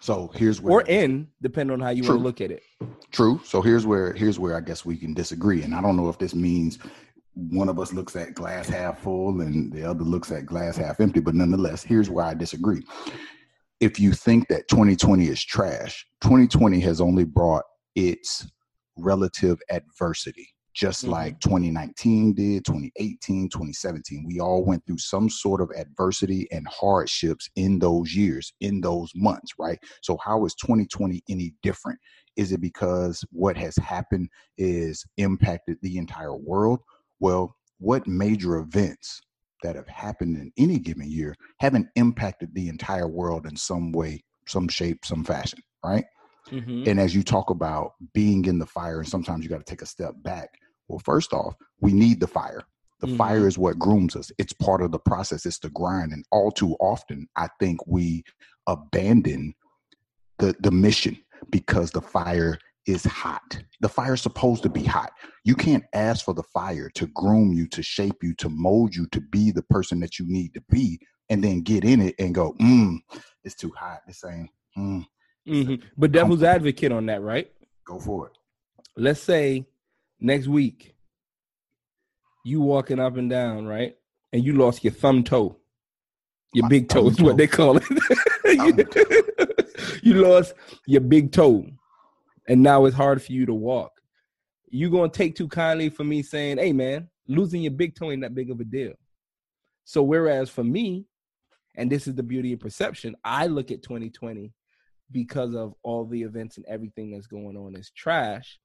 So 0.00 0.30
here's 0.34 0.60
where 0.60 0.72
or 0.74 0.82
in, 0.82 1.28
depending 1.42 1.74
on 1.74 1.80
how 1.80 1.90
you 1.90 2.02
want 2.04 2.18
to 2.18 2.22
look 2.22 2.40
at 2.40 2.50
it. 2.50 2.62
True. 3.10 3.40
So 3.44 3.60
here's 3.60 3.86
where 3.86 4.12
here's 4.12 4.38
where 4.38 4.56
I 4.56 4.60
guess 4.60 4.84
we 4.84 4.96
can 4.96 5.14
disagree. 5.14 5.62
And 5.62 5.74
I 5.74 5.80
don't 5.80 5.96
know 5.96 6.08
if 6.08 6.18
this 6.18 6.34
means 6.34 6.78
one 7.34 7.68
of 7.68 7.78
us 7.78 7.92
looks 7.92 8.14
at 8.16 8.34
glass 8.34 8.68
half 8.68 9.00
full 9.00 9.40
and 9.40 9.72
the 9.72 9.82
other 9.88 10.04
looks 10.04 10.30
at 10.30 10.46
glass 10.46 10.76
half 10.76 11.00
empty, 11.00 11.20
but 11.20 11.34
nonetheless, 11.34 11.82
here's 11.82 12.10
where 12.10 12.24
I 12.24 12.34
disagree. 12.34 12.82
If 13.80 13.98
you 13.98 14.12
think 14.12 14.48
that 14.48 14.68
2020 14.68 15.26
is 15.26 15.42
trash, 15.42 16.06
2020 16.22 16.80
has 16.80 17.00
only 17.00 17.24
brought 17.24 17.64
its 17.96 18.46
relative 18.96 19.58
adversity, 19.70 20.48
just 20.74 21.04
Mhm. 21.04 21.10
like 21.10 21.40
2019 21.40 22.34
did, 22.34 22.64
2018, 22.64 23.48
2017. 23.48 24.24
We 24.24 24.38
all 24.38 24.64
went 24.64 24.86
through 24.86 24.98
some 24.98 25.28
sort 25.28 25.60
of 25.60 25.70
adversity 25.76 26.46
and 26.52 26.66
hardships 26.68 27.50
in 27.56 27.80
those 27.80 28.14
years, 28.14 28.52
in 28.60 28.80
those 28.80 29.10
months, 29.16 29.52
right? 29.58 29.78
So 30.02 30.16
how 30.24 30.44
is 30.46 30.54
2020 30.54 31.22
any 31.28 31.54
different? 31.62 31.98
Is 32.36 32.52
it 32.52 32.60
because 32.60 33.24
what 33.30 33.56
has 33.56 33.76
happened 33.76 34.28
is 34.56 35.04
impacted 35.16 35.78
the 35.82 35.98
entire 35.98 36.36
world? 36.36 36.80
Well, 37.20 37.56
what 37.78 38.06
major 38.06 38.56
events 38.56 39.20
that 39.62 39.76
have 39.76 39.88
happened 39.88 40.36
in 40.36 40.52
any 40.58 40.78
given 40.78 41.10
year 41.10 41.34
haven't 41.60 41.88
impacted 41.96 42.54
the 42.54 42.68
entire 42.68 43.08
world 43.08 43.46
in 43.46 43.56
some 43.56 43.92
way, 43.92 44.22
some 44.46 44.68
shape, 44.68 45.04
some 45.04 45.24
fashion, 45.24 45.60
right? 45.84 46.04
Mhm. 46.50 46.86
And 46.86 47.00
as 47.00 47.14
you 47.14 47.22
talk 47.22 47.50
about 47.50 47.92
being 48.12 48.44
in 48.44 48.58
the 48.58 48.66
fire, 48.66 49.00
and 49.00 49.08
sometimes 49.08 49.42
you 49.42 49.50
got 49.50 49.58
to 49.58 49.64
take 49.64 49.82
a 49.82 49.86
step 49.86 50.14
back. 50.22 50.50
Well, 50.88 50.98
first 50.98 51.32
off, 51.32 51.54
we 51.80 51.92
need 51.92 52.20
the 52.20 52.26
fire. 52.26 52.62
The 53.00 53.06
Mhm. 53.06 53.16
fire 53.16 53.46
is 53.46 53.56
what 53.58 53.78
grooms 53.78 54.16
us. 54.16 54.30
It's 54.38 54.52
part 54.52 54.82
of 54.82 54.92
the 54.92 54.98
process. 54.98 55.46
It's 55.46 55.58
the 55.58 55.70
grind. 55.70 56.12
And 56.12 56.24
all 56.30 56.50
too 56.50 56.74
often, 56.80 57.26
I 57.36 57.48
think 57.58 57.86
we 57.86 58.22
abandon 58.66 59.54
the 60.38 60.54
the 60.60 60.70
mission 60.70 61.16
because 61.50 61.90
the 61.90 62.00
fire 62.02 62.58
is 62.86 63.04
hot. 63.04 63.58
The 63.80 63.88
fire's 63.88 64.20
supposed 64.22 64.62
to 64.64 64.68
be 64.68 64.84
hot. 64.84 65.12
You 65.44 65.54
can't 65.54 65.84
ask 65.94 66.24
for 66.24 66.34
the 66.34 66.42
fire 66.42 66.90
to 66.94 67.06
groom 67.08 67.52
you, 67.52 67.66
to 67.68 67.82
shape 67.82 68.22
you, 68.22 68.34
to 68.36 68.48
mold 68.48 68.94
you 68.94 69.06
to 69.12 69.20
be 69.20 69.50
the 69.50 69.62
person 69.62 70.00
that 70.00 70.18
you 70.18 70.26
need 70.28 70.54
to 70.54 70.62
be, 70.70 70.98
and 71.30 71.42
then 71.42 71.62
get 71.62 71.84
in 71.84 72.00
it 72.00 72.14
and 72.18 72.34
go, 72.34 72.52
mm, 72.60 72.96
it's 73.44 73.54
too 73.54 73.72
hot. 73.78 74.00
This 74.06 74.22
ain't. 74.24 74.50
Mm, 74.76 75.06
Mhm. 75.46 75.82
But 75.96 76.12
devil's 76.12 76.42
advocate 76.42 76.92
on 76.92 77.06
that, 77.06 77.20
right? 77.22 77.50
go 77.86 77.98
for 77.98 78.28
it. 78.28 78.32
Let's 78.96 79.20
say 79.20 79.66
next 80.18 80.46
week 80.48 80.94
you 82.44 82.60
walking 82.62 82.98
up 82.98 83.16
and 83.18 83.28
down, 83.28 83.66
right? 83.66 83.94
And 84.32 84.42
you 84.44 84.54
lost 84.54 84.82
your 84.84 84.92
thumb 84.92 85.22
toe. 85.22 85.56
Your 86.54 86.62
My 86.64 86.68
big 86.68 86.88
toe 86.88 87.08
is 87.08 87.20
what 87.20 87.32
toe. 87.32 87.36
they 87.36 87.46
call 87.46 87.76
it. 87.76 87.84
you, 90.02 90.12
you 90.14 90.22
lost 90.26 90.54
your 90.86 91.00
big 91.02 91.30
toe. 91.32 91.66
And 92.48 92.62
now 92.62 92.84
it's 92.84 92.96
hard 92.96 93.22
for 93.22 93.32
you 93.32 93.46
to 93.46 93.54
walk. 93.54 93.92
You 94.70 94.90
gonna 94.90 95.08
take 95.08 95.34
too 95.36 95.48
kindly 95.48 95.88
for 95.88 96.04
me 96.04 96.22
saying, 96.22 96.58
hey 96.58 96.72
man, 96.72 97.08
losing 97.26 97.62
your 97.62 97.72
big 97.72 97.94
toe 97.94 98.10
ain't 98.10 98.22
that 98.22 98.34
big 98.34 98.50
of 98.50 98.60
a 98.60 98.64
deal. 98.64 98.94
So 99.84 100.02
whereas 100.02 100.50
for 100.50 100.64
me, 100.64 101.06
and 101.76 101.90
this 101.90 102.06
is 102.06 102.14
the 102.14 102.22
beauty 102.22 102.52
of 102.52 102.60
perception, 102.60 103.16
I 103.24 103.46
look 103.46 103.70
at 103.70 103.82
2020 103.82 104.52
because 105.10 105.54
of 105.54 105.74
all 105.82 106.04
the 106.04 106.22
events 106.22 106.56
and 106.56 106.66
everything 106.66 107.12
that's 107.12 107.26
going 107.26 107.56
on 107.56 107.76
as 107.76 107.90
trash. 107.90 108.58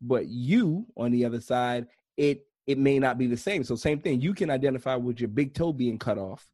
But 0.00 0.26
you, 0.28 0.86
on 0.96 1.10
the 1.12 1.24
other 1.24 1.40
side, 1.40 1.86
it 2.16 2.44
it 2.66 2.78
may 2.78 2.98
not 2.98 3.16
be 3.16 3.26
the 3.26 3.36
same. 3.36 3.64
So 3.64 3.76
same 3.76 4.00
thing. 4.00 4.20
You 4.20 4.34
can 4.34 4.50
identify 4.50 4.94
with 4.94 5.20
your 5.20 5.28
big 5.28 5.54
toe 5.54 5.72
being 5.72 5.98
cut 5.98 6.18
off, 6.18 6.46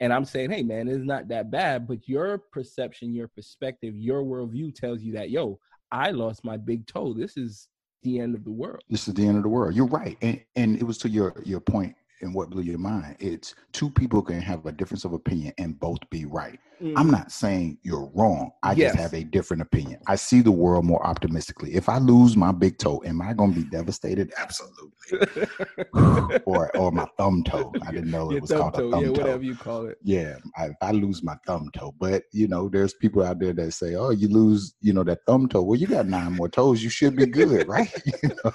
and 0.00 0.12
I'm 0.12 0.24
saying, 0.24 0.50
hey 0.50 0.62
man, 0.62 0.88
it's 0.88 1.04
not 1.04 1.28
that 1.28 1.50
bad, 1.50 1.86
but 1.86 2.08
your 2.08 2.38
perception, 2.38 3.12
your 3.12 3.28
perspective, 3.28 3.94
your 3.96 4.22
worldview 4.22 4.74
tells 4.74 5.02
you 5.02 5.12
that, 5.14 5.30
yo, 5.30 5.58
I 5.90 6.10
lost 6.10 6.44
my 6.44 6.56
big 6.56 6.86
toe. 6.86 7.14
This 7.14 7.36
is 7.36 7.68
the 8.02 8.20
end 8.20 8.34
of 8.34 8.44
the 8.44 8.50
world. 8.50 8.82
This 8.88 9.08
is 9.08 9.14
the 9.14 9.26
end 9.26 9.36
of 9.36 9.42
the 9.42 9.48
world. 9.48 9.74
You're 9.74 9.86
right, 9.86 10.16
and 10.22 10.40
and 10.56 10.76
it 10.76 10.84
was 10.84 10.98
to 10.98 11.08
your 11.08 11.42
your 11.44 11.60
point 11.60 11.96
and 12.20 12.34
what 12.34 12.50
blew 12.50 12.62
your 12.62 12.78
mind. 12.78 13.16
It's 13.18 13.54
two 13.72 13.90
people 13.90 14.22
can 14.22 14.40
have 14.40 14.66
a 14.66 14.72
difference 14.72 15.04
of 15.04 15.12
opinion 15.12 15.52
and 15.58 15.78
both 15.78 15.98
be 16.10 16.24
right. 16.24 16.58
Mm. 16.82 16.94
I'm 16.96 17.10
not 17.10 17.32
saying 17.32 17.78
you're 17.82 18.08
wrong. 18.14 18.52
I 18.62 18.72
yes. 18.72 18.92
just 18.92 19.02
have 19.02 19.14
a 19.14 19.24
different 19.24 19.62
opinion. 19.62 20.00
I 20.06 20.14
see 20.14 20.40
the 20.42 20.52
world 20.52 20.84
more 20.84 21.04
optimistically. 21.04 21.74
If 21.74 21.88
I 21.88 21.98
lose 21.98 22.36
my 22.36 22.52
big 22.52 22.78
toe, 22.78 23.02
am 23.04 23.20
I 23.20 23.32
going 23.32 23.52
to 23.54 23.60
be 23.60 23.68
devastated? 23.68 24.32
Absolutely. 24.38 25.46
or 26.44 26.76
or 26.76 26.92
my 26.92 27.06
thumb 27.16 27.42
toe. 27.44 27.72
I 27.84 27.90
didn't 27.90 28.10
know 28.10 28.30
it 28.30 28.40
was 28.40 28.50
called 28.50 28.74
toe. 28.74 28.88
a 28.88 28.90
thumb 28.90 29.00
yeah, 29.00 29.06
toe. 29.06 29.22
Whatever 29.22 29.42
you 29.42 29.56
call 29.56 29.86
it. 29.86 29.98
Yeah, 30.02 30.36
I, 30.56 30.70
I 30.80 30.92
lose 30.92 31.22
my 31.22 31.36
thumb 31.46 31.70
toe, 31.74 31.94
but 31.98 32.24
you 32.32 32.46
know, 32.46 32.68
there's 32.68 32.94
people 32.94 33.22
out 33.22 33.40
there 33.40 33.52
that 33.54 33.72
say, 33.72 33.94
"Oh, 33.94 34.10
you 34.10 34.28
lose, 34.28 34.74
you 34.80 34.92
know, 34.92 35.04
that 35.04 35.24
thumb 35.26 35.48
toe. 35.48 35.62
Well, 35.62 35.78
you 35.78 35.86
got 35.86 36.06
nine 36.06 36.34
more 36.34 36.48
toes. 36.48 36.82
You 36.82 36.90
should 36.90 37.16
be 37.16 37.26
good, 37.26 37.66
right?" 37.68 37.90
you 38.22 38.30
know, 38.44 38.52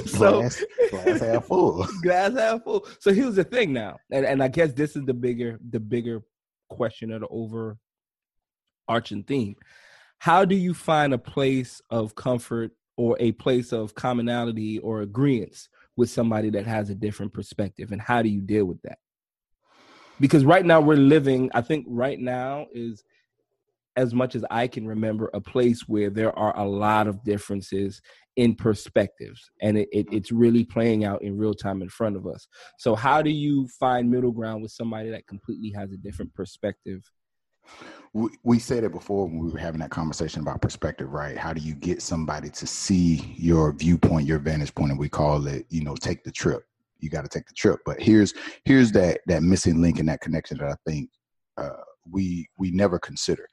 so 0.06 0.40
glass, 0.40 0.64
glass 0.90 1.20
half 1.20 1.44
full. 1.44 1.86
Glass 2.02 2.32
half 2.32 2.64
full. 2.64 2.75
So 3.00 3.12
here's 3.12 3.36
the 3.36 3.44
thing 3.44 3.72
now, 3.72 3.98
and 4.10 4.26
and 4.26 4.42
I 4.42 4.48
guess 4.48 4.72
this 4.72 4.96
is 4.96 5.04
the 5.04 5.14
bigger 5.14 5.58
the 5.70 5.80
bigger 5.80 6.22
question 6.68 7.12
or 7.12 7.20
the 7.20 7.28
overarching 8.88 9.24
theme. 9.24 9.56
How 10.18 10.44
do 10.44 10.54
you 10.54 10.74
find 10.74 11.14
a 11.14 11.18
place 11.18 11.80
of 11.90 12.14
comfort 12.14 12.72
or 12.96 13.16
a 13.20 13.32
place 13.32 13.72
of 13.72 13.94
commonality 13.94 14.78
or 14.78 15.02
agreement 15.02 15.68
with 15.96 16.10
somebody 16.10 16.50
that 16.50 16.66
has 16.66 16.90
a 16.90 16.94
different 16.94 17.32
perspective? 17.32 17.92
And 17.92 18.00
how 18.00 18.22
do 18.22 18.28
you 18.28 18.40
deal 18.40 18.64
with 18.64 18.80
that? 18.82 18.98
Because 20.18 20.44
right 20.44 20.64
now 20.64 20.80
we're 20.80 20.96
living, 20.96 21.50
I 21.52 21.60
think 21.60 21.84
right 21.88 22.18
now 22.18 22.66
is 22.72 23.04
as 23.96 24.14
much 24.14 24.34
as 24.34 24.44
I 24.50 24.68
can 24.68 24.86
remember, 24.86 25.30
a 25.32 25.40
place 25.40 25.82
where 25.86 26.10
there 26.10 26.36
are 26.38 26.56
a 26.58 26.64
lot 26.64 27.06
of 27.06 27.24
differences 27.24 28.02
in 28.36 28.54
perspectives 28.54 29.50
and 29.62 29.78
it, 29.78 29.88
it, 29.92 30.06
it's 30.12 30.30
really 30.30 30.64
playing 30.64 31.04
out 31.04 31.22
in 31.22 31.36
real 31.36 31.54
time 31.54 31.82
in 31.82 31.88
front 31.88 32.16
of 32.16 32.26
us. 32.26 32.46
So 32.78 32.94
how 32.94 33.22
do 33.22 33.30
you 33.30 33.66
find 33.80 34.10
middle 34.10 34.30
ground 34.30 34.62
with 34.62 34.72
somebody 34.72 35.10
that 35.10 35.26
completely 35.26 35.70
has 35.70 35.92
a 35.92 35.96
different 35.96 36.34
perspective? 36.34 37.02
We, 38.12 38.28
we 38.44 38.58
said 38.58 38.84
it 38.84 38.92
before 38.92 39.26
when 39.26 39.38
we 39.38 39.50
were 39.50 39.58
having 39.58 39.80
that 39.80 39.90
conversation 39.90 40.40
about 40.40 40.62
perspective 40.62 41.12
right? 41.12 41.36
How 41.36 41.52
do 41.52 41.60
you 41.60 41.74
get 41.74 42.02
somebody 42.02 42.50
to 42.50 42.66
see 42.66 43.34
your 43.36 43.72
viewpoint 43.72 44.26
your 44.26 44.38
vantage 44.38 44.74
point 44.74 44.90
and 44.90 45.00
we 45.00 45.08
call 45.08 45.46
it 45.46 45.66
you 45.70 45.82
know 45.82 45.96
take 45.96 46.22
the 46.22 46.30
trip. 46.30 46.64
You 47.00 47.10
got 47.10 47.22
to 47.22 47.28
take 47.28 47.46
the 47.46 47.54
trip. 47.54 47.80
But 47.84 48.00
here's 48.00 48.34
here's 48.64 48.92
that 48.92 49.20
that 49.26 49.42
missing 49.42 49.82
link 49.82 49.98
in 49.98 50.06
that 50.06 50.20
connection 50.20 50.58
that 50.58 50.68
i 50.68 50.90
think 50.90 51.10
uh, 51.56 51.82
we 52.10 52.48
we 52.58 52.70
never 52.70 52.98
consider. 52.98 53.48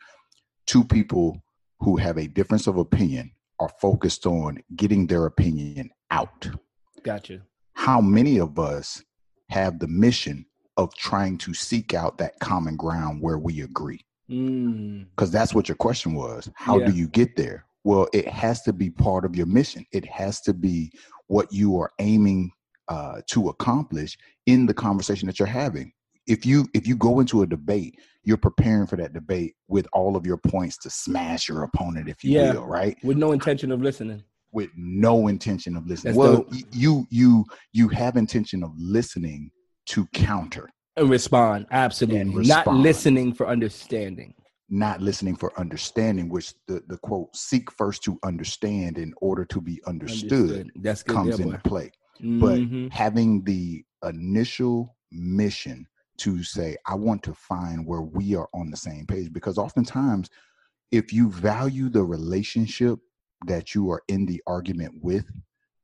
Two 0.65 0.83
people 0.83 1.41
who 1.79 1.97
have 1.97 2.17
a 2.17 2.27
difference 2.27 2.67
of 2.67 2.77
opinion 2.77 3.31
are 3.63 3.69
focused 3.79 4.25
on 4.25 4.61
getting 4.75 5.07
their 5.07 5.25
opinion 5.25 5.89
out. 6.11 6.49
Gotcha. 7.01 7.41
How 7.73 8.01
many 8.01 8.39
of 8.39 8.59
us 8.59 9.01
have 9.49 9.79
the 9.79 9.87
mission 9.87 10.45
of 10.77 10.93
trying 10.95 11.37
to 11.39 11.53
seek 11.53 11.93
out 11.93 12.17
that 12.17 12.39
common 12.39 12.75
ground 12.75 13.21
where 13.21 13.37
we 13.37 13.61
agree? 13.61 14.01
Because 14.27 15.29
mm. 15.29 15.31
that's 15.31 15.53
what 15.53 15.69
your 15.69 15.75
question 15.75 16.13
was. 16.13 16.49
How 16.55 16.77
yeah. 16.79 16.87
do 16.87 16.91
you 16.91 17.07
get 17.07 17.35
there? 17.35 17.65
Well, 17.83 18.07
it 18.13 18.27
has 18.27 18.61
to 18.63 18.73
be 18.73 18.89
part 18.89 19.25
of 19.25 19.35
your 19.35 19.45
mission. 19.45 19.85
It 19.91 20.05
has 20.05 20.41
to 20.41 20.53
be 20.53 20.91
what 21.27 21.51
you 21.51 21.77
are 21.79 21.91
aiming 21.99 22.51
uh, 22.89 23.21
to 23.31 23.49
accomplish 23.49 24.17
in 24.45 24.65
the 24.65 24.73
conversation 24.73 25.27
that 25.27 25.39
you're 25.39 25.47
having. 25.47 25.91
If 26.27 26.45
you 26.45 26.67
if 26.73 26.87
you 26.87 26.95
go 26.95 27.19
into 27.19 27.41
a 27.41 27.47
debate 27.47 27.99
you're 28.23 28.37
preparing 28.37 28.87
for 28.87 28.95
that 28.95 29.13
debate 29.13 29.55
with 29.67 29.87
all 29.93 30.15
of 30.15 30.25
your 30.25 30.37
points 30.37 30.77
to 30.77 30.89
smash 30.89 31.49
your 31.49 31.63
opponent, 31.63 32.07
if 32.07 32.23
you 32.23 32.31
yeah, 32.31 32.53
will, 32.53 32.65
right? 32.65 32.97
With 33.03 33.17
no 33.17 33.31
intention 33.33 33.71
of 33.71 33.81
listening. 33.81 34.23
With 34.51 34.69
no 34.75 35.27
intention 35.27 35.75
of 35.75 35.87
listening. 35.87 36.15
That's 36.15 36.17
well, 36.17 36.45
you 36.71 37.05
you 37.09 37.45
you 37.73 37.89
have 37.89 38.15
intention 38.15 38.63
of 38.63 38.71
listening 38.77 39.51
to 39.87 40.05
counter 40.13 40.69
and 40.95 41.09
respond. 41.09 41.65
Absolutely, 41.71 42.21
and 42.21 42.35
respond. 42.35 42.67
not 42.67 42.77
listening 42.77 43.33
for 43.33 43.47
understanding. 43.47 44.33
Not 44.69 45.01
listening 45.01 45.35
for 45.35 45.51
understanding, 45.59 46.29
which 46.29 46.53
the, 46.67 46.81
the 46.87 46.97
quote 46.97 47.35
"seek 47.35 47.71
first 47.71 48.03
to 48.03 48.17
understand 48.23 48.97
in 48.97 49.13
order 49.21 49.43
to 49.45 49.59
be 49.59 49.81
understood", 49.85 50.31
understood. 50.31 50.71
That's 50.75 51.03
comes 51.03 51.39
yeah, 51.39 51.45
into 51.45 51.57
play. 51.59 51.91
Mm-hmm. 52.21 52.39
But 52.85 52.93
having 52.93 53.43
the 53.43 53.83
initial 54.03 54.95
mission 55.11 55.87
to 56.17 56.43
say, 56.43 56.77
I 56.85 56.95
want 56.95 57.23
to 57.23 57.33
find 57.33 57.85
where 57.85 58.01
we 58.01 58.35
are 58.35 58.49
on 58.53 58.69
the 58.69 58.77
same 58.77 59.05
page. 59.05 59.33
Because 59.33 59.57
oftentimes, 59.57 60.29
if 60.91 61.11
you 61.11 61.31
value 61.31 61.89
the 61.89 62.03
relationship 62.03 62.99
that 63.47 63.73
you 63.73 63.89
are 63.91 64.03
in 64.07 64.25
the 64.25 64.41
argument 64.47 64.93
with, 65.01 65.25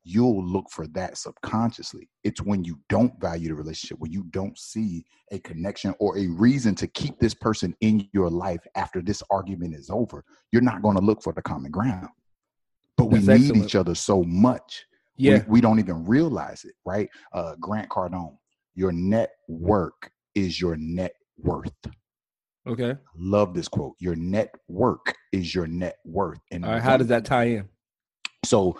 you'll 0.04 0.44
look 0.44 0.70
for 0.70 0.86
that 0.88 1.18
subconsciously. 1.18 2.08
It's 2.24 2.40
when 2.40 2.64
you 2.64 2.78
don't 2.88 3.12
value 3.20 3.48
the 3.48 3.54
relationship, 3.54 3.98
when 3.98 4.12
you 4.12 4.24
don't 4.30 4.58
see 4.58 5.04
a 5.30 5.38
connection 5.40 5.94
or 6.00 6.16
a 6.18 6.26
reason 6.28 6.74
to 6.76 6.86
keep 6.86 7.18
this 7.18 7.34
person 7.34 7.74
in 7.80 8.08
your 8.12 8.30
life 8.30 8.60
after 8.74 9.02
this 9.02 9.22
argument 9.30 9.74
is 9.74 9.90
over, 9.90 10.24
you're 10.52 10.62
not 10.62 10.82
going 10.82 10.96
to 10.96 11.02
look 11.02 11.22
for 11.22 11.32
the 11.32 11.42
common 11.42 11.70
ground. 11.70 12.08
But 12.96 13.06
we 13.06 13.18
That's 13.18 13.40
need 13.40 13.48
excellent. 13.48 13.64
each 13.64 13.74
other 13.76 13.94
so 13.94 14.24
much. 14.24 14.86
Yeah. 15.16 15.42
We, 15.46 15.54
we, 15.54 15.60
don't 15.60 15.78
even 15.78 16.04
realize 16.06 16.64
it, 16.64 16.74
right? 16.86 17.08
Uh, 17.32 17.54
Grant 17.60 17.90
Cardone, 17.90 18.36
your 18.74 18.92
network 18.92 20.10
is 20.34 20.60
your 20.60 20.76
net 20.76 21.12
worth. 21.38 21.72
Okay. 22.66 22.94
Love 23.16 23.54
this 23.54 23.68
quote. 23.68 23.94
Your 23.98 24.16
net 24.16 24.54
work 24.68 25.14
is 25.32 25.54
your 25.54 25.66
net 25.66 25.96
worth. 26.04 26.40
And 26.50 26.64
right, 26.64 26.80
how 26.80 26.96
does 26.96 27.08
that 27.08 27.24
tie 27.24 27.44
in? 27.44 27.68
So 28.44 28.78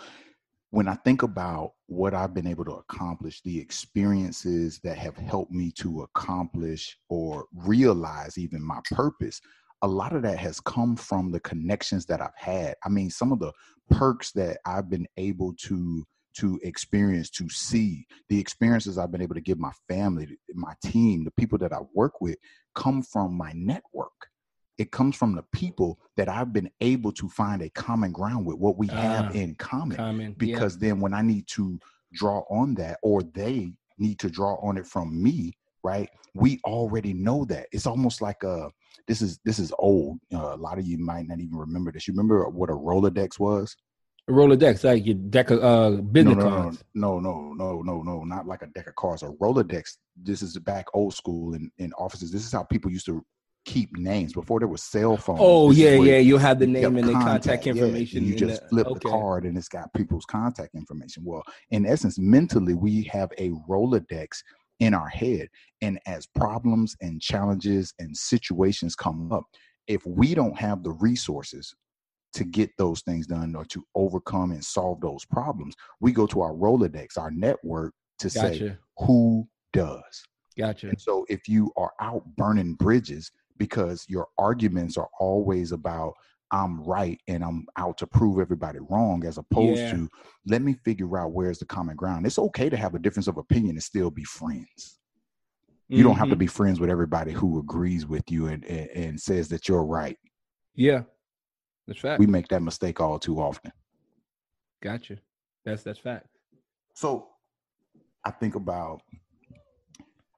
when 0.71 0.87
I 0.87 0.95
think 0.95 1.23
about 1.23 1.73
what 1.87 2.15
I've 2.15 2.35
been 2.35 2.47
able 2.47 2.65
to 2.67 2.73
accomplish, 2.73 3.41
the 3.43 3.59
experiences 3.59 4.81
that 4.85 4.97
have 4.99 5.17
helped 5.17 5.51
me 5.51 5.73
to 5.79 6.03
accomplish 6.03 6.97
or 7.09 7.47
realize 7.53 8.39
even 8.39 8.63
my 8.63 8.81
purpose, 8.93 9.41
a 9.83 9.89
lot 9.89 10.15
of 10.15 10.23
that 10.23 10.39
has 10.39 10.61
come 10.61 10.95
from 10.95 11.33
the 11.33 11.41
connections 11.41 12.07
that 12.07 12.21
I've 12.21 12.37
had. 12.37 12.75
I 12.85 12.89
mean, 12.89 13.11
some 13.11 13.33
of 13.33 13.41
the 13.41 13.53
perks 13.91 14.31
that 14.33 14.59
I've 14.67 14.89
been 14.89 15.07
able 15.17 15.55
to 15.65 16.05
to 16.39 16.61
experience, 16.63 17.31
to 17.31 17.49
see 17.49 18.07
the 18.29 18.39
experiences 18.39 18.99
I've 18.99 19.13
been 19.13 19.23
able 19.23 19.35
to 19.35 19.41
give 19.41 19.59
my 19.59 19.73
family, 19.89 20.39
my 20.55 20.75
team, 20.85 21.25
the 21.25 21.31
people 21.33 21.59
that 21.59 21.73
I 21.73 21.79
work 21.95 22.21
with 22.21 22.37
come 22.75 23.03
from 23.03 23.37
my 23.37 23.53
network. 23.55 24.13
It 24.79 24.93
comes 24.93 25.15
from 25.17 25.35
the 25.35 25.45
people 25.53 25.99
that 26.17 26.29
I've 26.29 26.53
been 26.53 26.71
able 26.81 27.13
to 27.13 27.29
find 27.29 27.61
a 27.61 27.69
common 27.71 28.13
ground 28.13 28.47
with, 28.47 28.57
what 28.57 28.79
we 28.79 28.87
have 28.89 29.35
uh, 29.35 29.39
in 29.39 29.55
common. 29.57 29.97
common 29.97 30.33
because 30.35 30.77
yeah. 30.77 30.89
then 30.89 31.01
when 31.01 31.13
I 31.13 31.21
need 31.21 31.47
to 31.49 31.79
draw 32.13 32.41
on 32.51 32.75
that, 32.77 32.99
or 33.03 33.23
they 33.23 33.73
need 33.99 34.19
to 34.21 34.31
draw 34.31 34.55
on 34.63 34.79
it 34.79 34.87
from 34.87 35.23
me, 35.23 35.53
right? 35.85 36.09
We 36.35 36.61
already 36.65 37.13
know 37.13 37.45
that. 37.47 37.67
It's 37.73 37.87
almost 37.87 38.23
like 38.23 38.43
a 38.43 38.71
this 39.07 39.23
is 39.23 39.39
this 39.45 39.59
is 39.59 39.73
old. 39.79 40.19
Uh, 40.33 40.55
a 40.55 40.57
lot 40.57 40.79
of 40.79 40.87
you 40.87 40.99
might 40.99 41.27
not 41.27 41.41
even 41.41 41.57
remember 41.57 41.93
this. 41.93 42.07
You 42.07 42.15
remember 42.15 42.49
what 42.49 42.71
a 42.71 42.75
Rolodex 42.75 43.39
was? 43.39 43.77
A 44.29 44.33
Rolodex, 44.33 44.85
like 44.85 45.07
your 45.07 45.17
deck 45.17 45.51
of 45.51 45.63
uh, 45.63 46.01
business 46.03 46.37
no, 46.37 46.45
no, 46.45 46.51
cards. 46.51 46.85
No, 46.95 47.21
no, 47.21 47.53
no, 47.55 47.83
no, 47.83 48.03
no, 48.03 48.25
not 48.25 48.47
like 48.47 48.63
a 48.63 48.67
deck 48.67 48.87
of 48.87 48.95
cards. 48.97 49.23
A 49.23 49.27
Rolodex. 49.27 49.97
This 50.17 50.43
is 50.43 50.57
back 50.59 50.87
old 50.95 51.15
school 51.15 51.55
in, 51.55 51.71
in 51.79 51.93
offices. 51.95 52.31
This 52.31 52.45
is 52.45 52.53
how 52.53 52.63
people 52.63 52.91
used 52.91 53.07
to 53.07 53.25
keep 53.65 53.97
names 53.97 54.33
before 54.33 54.59
there 54.59 54.69
was 54.69 54.83
cell 54.83 55.17
phones. 55.17 55.41
Oh 55.43 55.71
yeah, 55.71 55.95
yeah. 55.95 56.19
You 56.19 56.39
have 56.39 56.59
the 56.59 56.67
name 56.67 56.97
and 56.97 57.09
the 57.09 57.13
contact, 57.13 57.67
information. 57.67 58.25
Yeah, 58.25 58.31
you 58.31 58.37
just 58.37 58.63
the, 58.63 58.69
flip 58.69 58.87
okay. 58.87 59.01
the 59.03 59.09
card 59.09 59.45
and 59.45 59.57
it's 59.57 59.69
got 59.69 59.93
people's 59.95 60.25
contact 60.25 60.75
information. 60.75 61.25
Well, 61.25 61.43
in 61.71 61.87
essence, 61.87 62.19
mentally, 62.19 62.75
we 62.75 63.05
have 63.13 63.31
a 63.39 63.51
Rolodex 63.69 64.43
in 64.81 64.95
our 64.95 65.09
head, 65.09 65.49
and 65.83 65.99
as 66.07 66.27
problems 66.27 66.97
and 67.01 67.21
challenges 67.21 67.93
and 67.99 68.17
situations 68.17 68.95
come 68.95 69.31
up, 69.33 69.45
if 69.89 70.05
we 70.07 70.35
don't 70.35 70.59
have 70.59 70.83
the 70.83 70.93
resources 70.93 71.75
to 72.33 72.45
get 72.45 72.71
those 72.79 73.01
things 73.03 73.27
done 73.27 73.55
or 73.55 73.65
to 73.67 73.85
overcome 73.95 74.53
and 74.53 74.65
solve 74.65 75.01
those 75.01 75.25
problems, 75.25 75.75
we 76.01 76.13
go 76.13 76.27
to 76.27 76.41
our 76.41 76.53
Rolodex, 76.53 77.19
our 77.19 77.31
network 77.31 77.93
to 78.19 78.29
gotcha. 78.29 78.59
say 78.59 78.77
who 78.99 79.49
does. 79.73 80.25
Gotcha. 80.59 80.89
And 80.89 81.01
so 81.01 81.25
if 81.29 81.49
you 81.49 81.73
are 81.77 81.93
out 82.01 82.25
burning 82.37 82.75
bridges 82.75 83.31
because 83.57 84.05
your 84.09 84.27
arguments 84.39 84.97
are 84.97 85.09
always 85.19 85.73
about 85.73 86.15
I'm 86.53 86.83
right 86.83 87.21
and 87.29 87.45
I'm 87.45 87.67
out 87.77 87.99
to 87.99 88.07
prove 88.07 88.41
everybody 88.41 88.81
wrong, 88.89 89.25
as 89.25 89.39
opposed 89.39 89.79
yeah. 89.79 89.93
to 89.93 90.09
let 90.47 90.63
me 90.63 90.75
figure 90.85 91.17
out 91.17 91.33
where's 91.33 91.59
the 91.59 91.67
common 91.67 91.95
ground. 91.95 92.27
It's 92.27 92.39
okay 92.39 92.69
to 92.69 92.77
have 92.77 92.95
a 92.95 92.99
difference 92.99 93.29
of 93.29 93.37
opinion 93.37 93.77
and 93.77 93.83
still 93.83 94.11
be 94.11 94.25
friends. 94.25 94.99
You 95.89 95.99
mm-hmm. 95.99 96.09
don't 96.09 96.17
have 96.17 96.29
to 96.29 96.35
mm-hmm. 96.35 96.41
be 96.41 96.47
friends 96.49 96.81
with 96.81 96.91
everybody 96.91 97.33
who 97.33 97.61
agrees 97.61 98.07
with 98.07 98.31
you 98.31 98.49
and, 98.49 98.65
and, 98.65 98.91
and 98.91 99.21
says 99.21 99.49
that 99.49 99.69
you're 99.69 99.85
right. 99.85 100.19
Yeah. 100.75 101.03
That's 101.87 102.01
fact. 102.01 102.21
We 102.21 102.27
make 102.27 102.49
that 102.49 102.63
mistake 102.63 103.01
all 103.01 103.19
too 103.19 103.41
often. 103.41 103.73
Gotcha. 104.83 105.19
That's 105.65 105.83
that's 105.83 105.99
fact. 105.99 106.27
So 106.95 107.29
I 108.25 108.31
think 108.31 108.55
about 108.55 109.03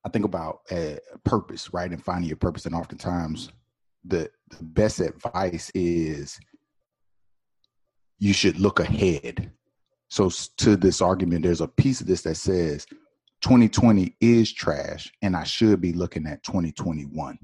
I 0.05 0.09
think 0.09 0.25
about 0.25 0.61
uh, 0.71 0.97
purpose, 1.25 1.73
right, 1.73 1.91
and 1.91 2.03
finding 2.03 2.29
your 2.29 2.37
purpose. 2.37 2.67
And 2.67 2.75
oftentimes, 2.75 3.51
the, 4.05 4.29
the 4.51 4.65
best 4.65 5.01
advice 5.01 5.71
is 5.75 6.39
you 8.19 8.33
should 8.33 8.59
look 8.59 8.81
ahead. 8.81 9.53
So, 10.09 10.29
to 10.59 10.77
this 10.77 11.01
argument, 11.01 11.45
there's 11.45 11.61
a 11.61 11.69
piece 11.69 12.01
of 12.01 12.07
this 12.07 12.23
that 12.23 12.37
says 12.37 12.87
2020 13.43 14.17
is 14.21 14.53
trash, 14.53 15.13
and 15.23 15.37
I 15.37 15.45
should 15.45 15.81
be 15.81 15.93
looking 15.93 16.27
at 16.27 16.43
2021. 16.43 17.39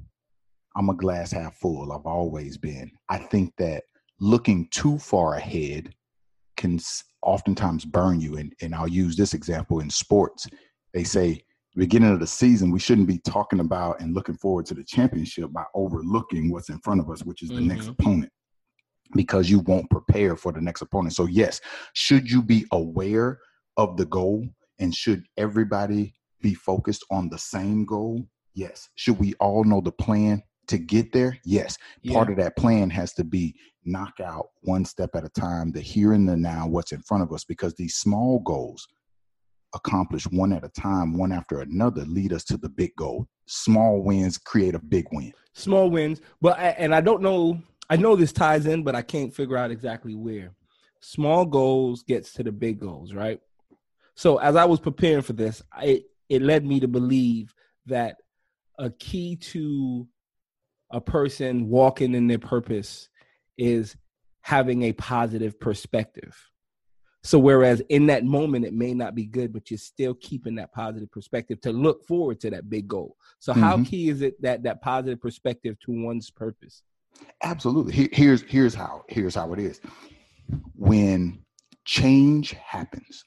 I'm 0.78 0.90
a 0.90 0.94
glass 0.94 1.32
half 1.32 1.56
full. 1.56 1.92
I've 1.92 2.06
always 2.06 2.56
been. 2.56 2.92
I 3.08 3.18
think 3.18 3.52
that 3.58 3.82
looking 4.20 4.68
too 4.70 4.96
far 4.98 5.34
ahead 5.34 5.92
can 6.56 6.78
oftentimes 7.22 7.84
burn 7.84 8.20
you. 8.20 8.36
And, 8.36 8.54
and 8.62 8.74
I'll 8.74 8.88
use 8.88 9.16
this 9.16 9.34
example 9.34 9.80
in 9.80 9.90
sports. 9.90 10.46
They 10.94 11.02
say, 11.02 11.42
beginning 11.74 12.12
of 12.12 12.20
the 12.20 12.28
season, 12.28 12.70
we 12.70 12.78
shouldn't 12.78 13.08
be 13.08 13.18
talking 13.18 13.58
about 13.58 14.00
and 14.00 14.14
looking 14.14 14.36
forward 14.36 14.66
to 14.66 14.74
the 14.74 14.84
championship 14.84 15.52
by 15.52 15.64
overlooking 15.74 16.52
what's 16.52 16.68
in 16.68 16.78
front 16.78 17.00
of 17.00 17.10
us, 17.10 17.24
which 17.24 17.42
is 17.42 17.48
the 17.48 17.56
mm-hmm. 17.56 17.68
next 17.68 17.88
opponent, 17.88 18.30
because 19.16 19.50
you 19.50 19.58
won't 19.60 19.90
prepare 19.90 20.36
for 20.36 20.52
the 20.52 20.60
next 20.60 20.82
opponent. 20.82 21.12
So, 21.12 21.26
yes, 21.26 21.60
should 21.94 22.30
you 22.30 22.40
be 22.40 22.66
aware 22.70 23.40
of 23.76 23.96
the 23.96 24.06
goal 24.06 24.46
and 24.78 24.94
should 24.94 25.24
everybody 25.36 26.14
be 26.40 26.54
focused 26.54 27.04
on 27.10 27.28
the 27.28 27.38
same 27.38 27.84
goal? 27.84 28.28
Yes. 28.54 28.88
Should 28.94 29.18
we 29.18 29.34
all 29.34 29.64
know 29.64 29.80
the 29.80 29.92
plan? 29.92 30.42
To 30.68 30.78
get 30.78 31.12
there, 31.12 31.38
yes, 31.44 31.76
yeah. 32.02 32.14
part 32.14 32.30
of 32.30 32.36
that 32.36 32.56
plan 32.56 32.90
has 32.90 33.12
to 33.14 33.24
be 33.24 33.54
knock 33.84 34.20
out 34.20 34.46
one 34.62 34.84
step 34.84 35.10
at 35.14 35.24
a 35.24 35.28
time, 35.30 35.72
the 35.72 35.80
here 35.80 36.12
and 36.12 36.28
the 36.28 36.36
now, 36.36 36.66
what's 36.66 36.92
in 36.92 37.02
front 37.02 37.22
of 37.22 37.32
us, 37.32 37.44
because 37.44 37.74
these 37.74 37.96
small 37.96 38.40
goals 38.40 38.86
accomplished 39.74 40.32
one 40.32 40.52
at 40.52 40.64
a 40.64 40.68
time, 40.68 41.16
one 41.18 41.32
after 41.32 41.60
another, 41.60 42.04
lead 42.04 42.32
us 42.32 42.44
to 42.44 42.56
the 42.56 42.68
big 42.68 42.94
goal. 42.96 43.26
Small 43.46 44.02
wins 44.02 44.38
create 44.38 44.74
a 44.74 44.78
big 44.78 45.06
win. 45.12 45.32
Small 45.54 45.90
wins, 45.90 46.20
but 46.40 46.58
and 46.58 46.94
I 46.94 47.00
don't 47.00 47.22
know. 47.22 47.60
I 47.90 47.96
know 47.96 48.14
this 48.14 48.32
ties 48.32 48.66
in, 48.66 48.82
but 48.82 48.94
I 48.94 49.02
can't 49.02 49.34
figure 49.34 49.56
out 49.56 49.70
exactly 49.70 50.14
where. 50.14 50.52
Small 51.00 51.46
goals 51.46 52.02
gets 52.02 52.32
to 52.34 52.42
the 52.42 52.52
big 52.52 52.80
goals, 52.80 53.14
right? 53.14 53.40
So 54.14 54.36
as 54.38 54.56
I 54.56 54.64
was 54.64 54.80
preparing 54.80 55.22
for 55.22 55.32
this, 55.32 55.62
I, 55.72 56.02
it 56.28 56.42
led 56.42 56.66
me 56.66 56.80
to 56.80 56.88
believe 56.88 57.54
that 57.86 58.16
a 58.78 58.90
key 58.90 59.36
to 59.36 60.06
a 60.90 61.00
person 61.00 61.68
walking 61.68 62.14
in 62.14 62.26
their 62.26 62.38
purpose 62.38 63.08
is 63.56 63.96
having 64.42 64.84
a 64.84 64.92
positive 64.92 65.58
perspective. 65.60 66.36
So 67.22 67.38
whereas 67.38 67.82
in 67.88 68.06
that 68.06 68.24
moment 68.24 68.64
it 68.64 68.72
may 68.72 68.94
not 68.94 69.14
be 69.14 69.26
good, 69.26 69.52
but 69.52 69.70
you're 69.70 69.78
still 69.78 70.14
keeping 70.14 70.54
that 70.54 70.72
positive 70.72 71.10
perspective 71.10 71.60
to 71.62 71.72
look 71.72 72.04
forward 72.06 72.40
to 72.40 72.50
that 72.50 72.70
big 72.70 72.88
goal. 72.88 73.16
So 73.40 73.52
mm-hmm. 73.52 73.62
how 73.62 73.84
key 73.84 74.08
is 74.08 74.22
it 74.22 74.40
that 74.40 74.62
that 74.62 74.80
positive 74.80 75.20
perspective 75.20 75.76
to 75.80 76.04
one's 76.04 76.30
purpose? 76.30 76.82
Absolutely. 77.42 78.08
Here's 78.12 78.42
here's 78.42 78.74
how 78.74 79.02
here's 79.08 79.34
how 79.34 79.52
it 79.52 79.58
is. 79.58 79.80
When 80.74 81.42
change 81.84 82.52
happens, 82.52 83.24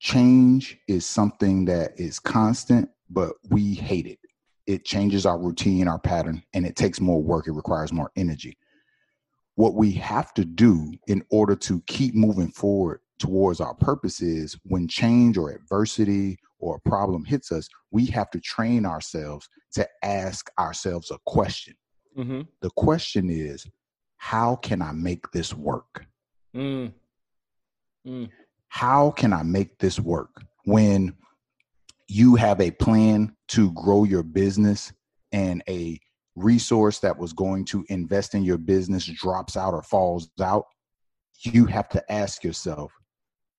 change 0.00 0.78
is 0.88 1.06
something 1.06 1.66
that 1.66 1.92
is 2.00 2.18
constant, 2.18 2.88
but 3.10 3.34
we 3.50 3.74
hate 3.74 4.06
it 4.06 4.18
it 4.66 4.84
changes 4.84 5.26
our 5.26 5.38
routine, 5.38 5.88
our 5.88 5.98
pattern, 5.98 6.42
and 6.54 6.66
it 6.66 6.76
takes 6.76 7.00
more 7.00 7.22
work. 7.22 7.46
It 7.46 7.52
requires 7.52 7.92
more 7.92 8.10
energy. 8.16 8.56
What 9.56 9.74
we 9.74 9.92
have 9.92 10.34
to 10.34 10.44
do 10.44 10.92
in 11.06 11.22
order 11.30 11.54
to 11.56 11.80
keep 11.86 12.14
moving 12.14 12.50
forward 12.50 13.00
towards 13.18 13.60
our 13.60 13.74
purpose 13.74 14.20
is 14.20 14.56
when 14.64 14.88
change 14.88 15.36
or 15.38 15.50
adversity 15.50 16.38
or 16.58 16.76
a 16.76 16.88
problem 16.88 17.24
hits 17.24 17.52
us, 17.52 17.68
we 17.90 18.06
have 18.06 18.30
to 18.30 18.40
train 18.40 18.84
ourselves 18.84 19.48
to 19.74 19.86
ask 20.02 20.50
ourselves 20.58 21.10
a 21.10 21.18
question. 21.26 21.74
Mm-hmm. 22.16 22.42
The 22.62 22.70
question 22.70 23.30
is, 23.30 23.66
how 24.16 24.56
can 24.56 24.82
I 24.82 24.92
make 24.92 25.30
this 25.30 25.54
work? 25.54 26.06
Mm. 26.56 26.92
Mm. 28.06 28.30
How 28.68 29.10
can 29.10 29.32
I 29.32 29.42
make 29.42 29.78
this 29.78 30.00
work? 30.00 30.42
When 30.64 31.14
you 32.08 32.34
have 32.36 32.60
a 32.60 32.70
plan 32.70 33.34
to 33.48 33.72
grow 33.72 34.04
your 34.04 34.22
business 34.22 34.92
and 35.32 35.62
a 35.68 35.98
resource 36.36 36.98
that 37.00 37.18
was 37.18 37.32
going 37.32 37.64
to 37.64 37.84
invest 37.88 38.34
in 38.34 38.42
your 38.42 38.58
business 38.58 39.04
drops 39.04 39.56
out 39.56 39.74
or 39.74 39.82
falls 39.82 40.30
out, 40.40 40.66
you 41.40 41.66
have 41.66 41.88
to 41.88 42.12
ask 42.12 42.44
yourself, 42.44 42.92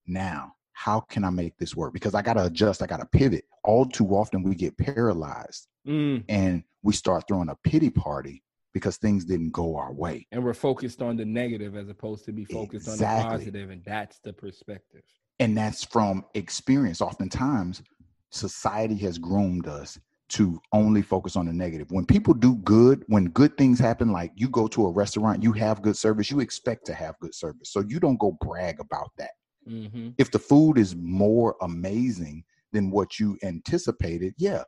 now, 0.07 0.53
how 0.73 0.99
can 0.99 1.23
I 1.23 1.29
make 1.29 1.57
this 1.57 1.75
work? 1.75 1.93
Because 1.93 2.13
I 2.13 2.21
got 2.21 2.33
to 2.33 2.45
adjust, 2.45 2.81
I 2.81 2.85
got 2.85 2.99
to 2.99 3.05
pivot. 3.05 3.45
All 3.63 3.85
too 3.85 4.07
often, 4.09 4.43
we 4.43 4.55
get 4.55 4.77
paralyzed 4.77 5.67
mm. 5.87 6.23
and 6.27 6.63
we 6.83 6.93
start 6.93 7.23
throwing 7.27 7.49
a 7.49 7.55
pity 7.63 7.89
party 7.89 8.43
because 8.73 8.97
things 8.97 9.23
didn't 9.23 9.51
go 9.51 9.77
our 9.77 9.93
way. 9.93 10.27
And 10.31 10.43
we're 10.43 10.53
focused 10.53 11.01
on 11.01 11.15
the 11.15 11.23
negative 11.23 11.77
as 11.77 11.87
opposed 11.87 12.25
to 12.25 12.33
be 12.33 12.43
focused 12.43 12.87
exactly. 12.87 13.23
on 13.23 13.31
the 13.31 13.37
positive, 13.37 13.69
and 13.69 13.81
that's 13.85 14.19
the 14.19 14.33
perspective. 14.33 15.01
And 15.39 15.57
that's 15.57 15.83
from 15.83 16.25
experience. 16.33 17.01
Oftentimes, 17.01 17.81
society 18.29 18.95
has 18.97 19.17
groomed 19.17 19.67
us 19.67 19.99
to 20.27 20.59
only 20.73 21.01
focus 21.01 21.35
on 21.35 21.45
the 21.45 21.53
negative. 21.53 21.91
When 21.91 22.05
people 22.05 22.33
do 22.33 22.55
good, 22.57 23.03
when 23.07 23.25
good 23.25 23.57
things 23.57 23.79
happen, 23.79 24.11
like 24.11 24.31
you 24.35 24.49
go 24.49 24.67
to 24.67 24.87
a 24.87 24.91
restaurant, 24.91 25.43
you 25.43 25.51
have 25.53 25.81
good 25.81 25.95
service, 25.95 26.31
you 26.31 26.39
expect 26.39 26.85
to 26.87 26.93
have 26.93 27.19
good 27.19 27.35
service. 27.35 27.69
So 27.69 27.81
you 27.87 27.99
don't 27.99 28.19
go 28.19 28.37
brag 28.41 28.79
about 28.79 29.11
that. 29.17 29.31
Mm-hmm. 29.69 30.09
If 30.17 30.31
the 30.31 30.39
food 30.39 30.77
is 30.77 30.95
more 30.95 31.55
amazing 31.61 32.43
than 32.71 32.89
what 32.89 33.19
you 33.19 33.37
anticipated, 33.43 34.33
yeah, 34.37 34.63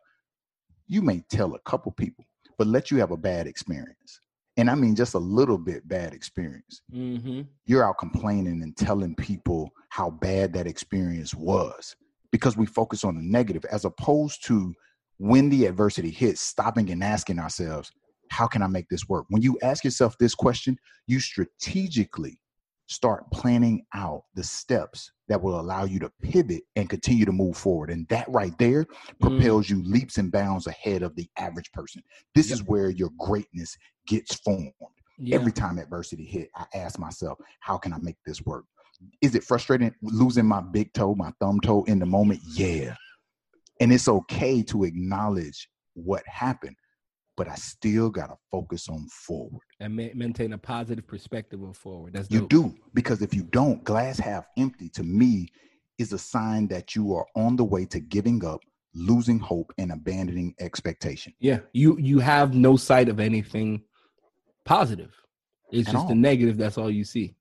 you 0.88 1.02
may 1.02 1.24
tell 1.30 1.56
a 1.56 1.60
couple 1.60 1.92
people, 1.92 2.26
but 2.58 2.68
let 2.68 2.92
you 2.92 2.98
have 2.98 3.12
a 3.12 3.18
bad 3.18 3.48
experience. 3.48 4.22
And 4.58 4.72
I 4.72 4.76
mean, 4.76 4.96
just 4.96 5.14
a 5.14 5.20
little 5.20 5.58
bit 5.58 5.88
bad 5.88 6.14
experience. 6.14 6.82
Mm-hmm. 6.94 7.42
You're 7.66 7.84
out 7.84 8.00
complaining 8.00 8.64
and 8.64 8.76
telling 8.76 9.16
people 9.16 9.72
how 9.90 10.10
bad 10.10 10.54
that 10.54 10.66
experience 10.66 11.34
was 11.36 11.96
because 12.38 12.56
we 12.56 12.68
focus 12.68 13.04
on 13.04 13.16
the 13.16 13.24
negative 13.24 13.66
as 13.72 13.84
opposed 13.84 14.46
to 14.46 14.72
when 15.18 15.50
the 15.50 15.66
adversity 15.66 16.12
hits, 16.12 16.40
stopping 16.40 16.92
and 16.92 17.04
asking 17.04 17.40
ourselves, 17.40 17.92
how 18.30 18.46
can 18.46 18.62
I 18.62 18.68
make 18.68 18.88
this 18.90 19.10
work? 19.10 19.26
When 19.30 19.42
you 19.42 19.58
ask 19.64 19.84
yourself 19.84 20.16
this 20.20 20.36
question, 20.36 20.78
you 21.08 21.20
strategically 21.20 22.40
start 22.86 23.24
planning 23.34 23.84
out 23.96 24.22
the 24.36 24.44
steps 24.44 25.12
that 25.30 25.42
will 25.42 25.60
allow 25.60 25.86
you 25.86 25.98
to 25.98 26.12
pivot 26.22 26.62
and 26.76 26.88
continue 26.88 27.26
to 27.26 27.32
move 27.32 27.58
forward. 27.58 27.90
And 27.90 28.08
that 28.10 28.30
right 28.30 28.56
there 28.60 28.86
propels 29.20 29.66
mm. 29.66 29.70
you 29.72 29.84
leaps 29.84 30.20
and 30.20 30.32
bounds 30.32 30.68
ahead 30.68 31.02
of 31.02 31.16
the 31.16 31.28
average 31.40 31.72
person. 31.72 32.04
This 32.36 32.50
yep. 32.50 32.54
is 32.54 32.64
where 32.64 32.92
your 32.92 33.10
greatness 33.18 33.76
gets 34.06 34.36
formed. 34.36 34.72
Yeah. 35.18 35.38
Every 35.38 35.52
time 35.52 35.80
adversity 35.80 36.26
hit, 36.26 36.50
I 36.56 36.66
ask 36.76 37.00
myself, 37.00 37.40
how 37.62 37.78
can 37.78 37.92
I 37.94 37.98
make 38.00 38.18
this 38.28 38.46
work? 38.46 38.66
Is 39.22 39.36
it 39.36 39.44
frustrating 39.44 39.94
losing 40.02 40.46
my 40.46 40.62
big 40.62 40.94
toe, 40.94 41.16
my 41.16 41.32
thumb 41.40 41.60
toe 41.62 41.84
in 41.84 42.00
the 42.00 42.06
moment? 42.06 42.40
Yeah. 42.54 42.96
And 43.80 43.94
it's 43.94 44.08
okay 44.08 44.64
to 44.64 44.84
acknowledge 44.84 45.70
what 45.94 46.24
happened, 46.28 46.76
but 47.36 47.48
I 47.48 47.56
still 47.56 48.10
got 48.10 48.28
to 48.28 48.36
focus 48.52 48.90
on 48.90 49.08
forward 49.10 49.62
and 49.80 49.96
ma- 49.96 50.14
maintain 50.16 50.54
a 50.54 50.58
positive 50.58 51.08
perspective 51.08 51.62
of 51.62 51.78
forward. 51.78 52.14
That's 52.14 52.30
you 52.32 52.48
do 52.48 52.74
because 52.94 53.22
if 53.22 53.34
you 53.34 53.44
don't, 53.44 53.84
glass 53.84 54.18
half 54.18 54.46
empty 54.58 54.90
to 54.90 55.04
me 55.04 55.48
is 55.98 56.14
a 56.14 56.18
sign 56.18 56.68
that 56.68 56.96
you 56.96 57.14
are 57.14 57.26
on 57.36 57.56
the 57.56 57.64
way 57.64 57.86
to 57.86 58.00
giving 58.00 58.44
up, 58.46 58.62
losing 58.94 59.40
hope, 59.40 59.72
and 59.78 59.92
abandoning 59.92 60.56
expectation. 60.60 61.34
Yeah, 61.40 61.60
you 61.74 61.98
you 62.00 62.20
have 62.20 62.56
no 62.56 62.78
sight 62.78 63.10
of 63.10 63.20
anything 63.20 63.84
positive. 64.66 65.14
It's 65.72 65.88
At 65.88 65.94
just 65.94 66.04
all. 66.04 66.10
the 66.10 66.16
negative. 66.16 66.58
That's 66.58 66.78
all 66.78 66.90
you 66.90 67.04
see 67.04 67.36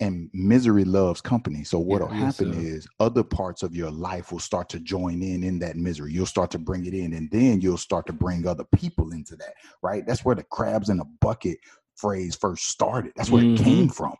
and 0.00 0.30
misery 0.32 0.84
loves 0.84 1.20
company. 1.20 1.64
So 1.64 1.78
what'll 1.78 2.08
yeah, 2.10 2.26
happen 2.26 2.52
so. 2.52 2.58
is 2.58 2.86
other 3.00 3.22
parts 3.22 3.62
of 3.62 3.74
your 3.74 3.90
life 3.90 4.32
will 4.32 4.38
start 4.38 4.68
to 4.70 4.80
join 4.80 5.22
in 5.22 5.42
in 5.42 5.58
that 5.60 5.76
misery. 5.76 6.12
You'll 6.12 6.26
start 6.26 6.50
to 6.52 6.58
bring 6.58 6.86
it 6.86 6.94
in, 6.94 7.14
and 7.14 7.30
then 7.30 7.60
you'll 7.60 7.78
start 7.78 8.06
to 8.06 8.12
bring 8.12 8.46
other 8.46 8.64
people 8.74 9.12
into 9.12 9.36
that. 9.36 9.54
Right? 9.82 10.06
That's 10.06 10.24
where 10.24 10.34
the 10.34 10.44
crabs 10.44 10.88
in 10.88 11.00
a 11.00 11.04
bucket 11.20 11.58
phrase 11.96 12.36
first 12.36 12.68
started. 12.68 13.12
That's 13.16 13.30
where 13.30 13.42
mm-hmm. 13.42 13.62
it 13.62 13.64
came 13.64 13.88
from. 13.88 14.14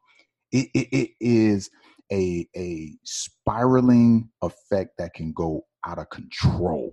It, 0.53 0.69
it, 0.75 0.89
it 0.97 1.11
is 1.21 1.71
a 2.13 2.47
a 2.57 2.95
spiraling 3.05 4.31
effect 4.43 4.93
that 4.99 5.15
can 5.15 5.33
go 5.33 5.67
out 5.85 5.99
of 5.99 6.09
control 6.11 6.93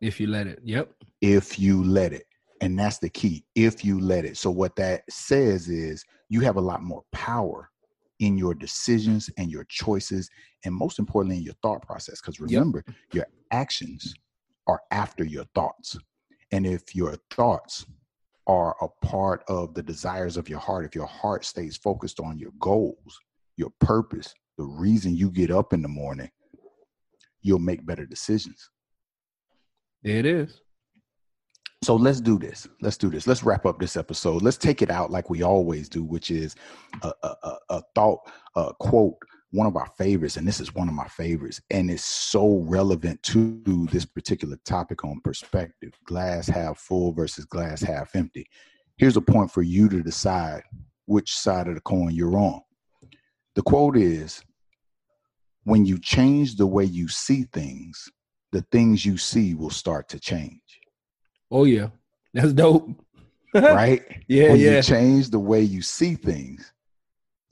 if 0.00 0.20
you 0.20 0.26
let 0.26 0.46
it. 0.46 0.60
Yep. 0.64 0.90
If 1.20 1.58
you 1.58 1.82
let 1.82 2.12
it. 2.12 2.26
And 2.60 2.78
that's 2.78 2.98
the 2.98 3.08
key. 3.08 3.44
If 3.54 3.84
you 3.84 4.00
let 4.00 4.24
it. 4.24 4.36
So 4.36 4.50
what 4.50 4.76
that 4.76 5.02
says 5.10 5.68
is 5.68 6.04
you 6.28 6.40
have 6.40 6.56
a 6.56 6.60
lot 6.60 6.82
more 6.82 7.02
power 7.12 7.70
in 8.18 8.38
your 8.38 8.54
decisions 8.54 9.30
and 9.36 9.50
your 9.50 9.64
choices, 9.64 10.30
and 10.64 10.74
most 10.74 10.98
importantly, 10.98 11.38
in 11.38 11.42
your 11.42 11.54
thought 11.62 11.82
process. 11.82 12.20
Because 12.20 12.40
remember, 12.40 12.82
yep. 12.86 12.96
your 13.12 13.26
actions 13.52 14.14
are 14.66 14.80
after 14.90 15.24
your 15.24 15.44
thoughts. 15.54 15.98
And 16.52 16.66
if 16.66 16.94
your 16.94 17.16
thoughts 17.30 17.86
are 18.46 18.76
a 18.80 18.88
part 19.04 19.42
of 19.48 19.74
the 19.74 19.82
desires 19.82 20.36
of 20.36 20.48
your 20.48 20.58
heart, 20.58 20.84
if 20.84 20.94
your 20.94 21.06
heart 21.06 21.44
stays 21.44 21.76
focused 21.76 22.20
on 22.20 22.38
your 22.38 22.52
goals, 22.60 23.18
your 23.56 23.70
purpose, 23.80 24.32
the 24.56 24.64
reason 24.64 25.16
you 25.16 25.30
get 25.30 25.50
up 25.50 25.72
in 25.72 25.82
the 25.82 25.88
morning, 25.88 26.30
you'll 27.42 27.58
make 27.58 27.84
better 27.84 28.06
decisions. 28.06 28.70
It 30.02 30.24
is. 30.24 30.60
So 31.82 31.94
let's 31.94 32.20
do 32.20 32.38
this. 32.38 32.66
Let's 32.80 32.96
do 32.96 33.10
this. 33.10 33.26
Let's 33.26 33.42
wrap 33.42 33.66
up 33.66 33.78
this 33.78 33.96
episode. 33.96 34.42
Let's 34.42 34.56
take 34.56 34.82
it 34.82 34.90
out 34.90 35.10
like 35.10 35.30
we 35.30 35.42
always 35.42 35.88
do, 35.88 36.02
which 36.02 36.30
is 36.30 36.56
a, 37.02 37.12
a, 37.22 37.56
a, 37.68 37.82
thought, 37.94 38.20
a 38.56 38.72
quote, 38.80 39.16
one 39.52 39.66
of 39.66 39.76
our 39.76 39.88
favorites, 39.96 40.36
and 40.36 40.46
this 40.46 40.60
is 40.60 40.74
one 40.74 40.88
of 40.88 40.94
my 40.94 41.06
favorites, 41.06 41.60
and 41.70 41.90
it's 41.90 42.04
so 42.04 42.64
relevant 42.66 43.22
to 43.22 43.86
this 43.92 44.04
particular 44.04 44.58
topic 44.64 45.04
on 45.04 45.20
perspective 45.22 45.92
glass 46.04 46.48
half 46.48 46.78
full 46.78 47.12
versus 47.12 47.44
glass 47.44 47.80
half 47.80 48.16
empty. 48.16 48.46
Here's 48.96 49.16
a 49.16 49.22
point 49.22 49.50
for 49.50 49.62
you 49.62 49.88
to 49.88 50.02
decide 50.02 50.62
which 51.06 51.32
side 51.32 51.68
of 51.68 51.74
the 51.74 51.80
coin 51.82 52.10
you're 52.10 52.36
on. 52.36 52.60
The 53.54 53.62
quote 53.62 53.96
is 53.96 54.42
When 55.64 55.86
you 55.86 55.98
change 55.98 56.56
the 56.56 56.66
way 56.66 56.84
you 56.84 57.08
see 57.08 57.44
things, 57.52 58.08
the 58.52 58.62
things 58.72 59.06
you 59.06 59.16
see 59.16 59.54
will 59.54 59.70
start 59.70 60.08
to 60.10 60.18
change. 60.18 60.80
Oh 61.50 61.64
yeah, 61.64 61.88
that's 62.34 62.52
dope. 62.52 62.88
right? 63.54 64.02
Yeah, 64.28 64.50
when 64.50 64.60
yeah. 64.60 64.76
you 64.76 64.82
change 64.82 65.30
the 65.30 65.38
way 65.38 65.62
you 65.62 65.80
see 65.82 66.16
things, 66.16 66.72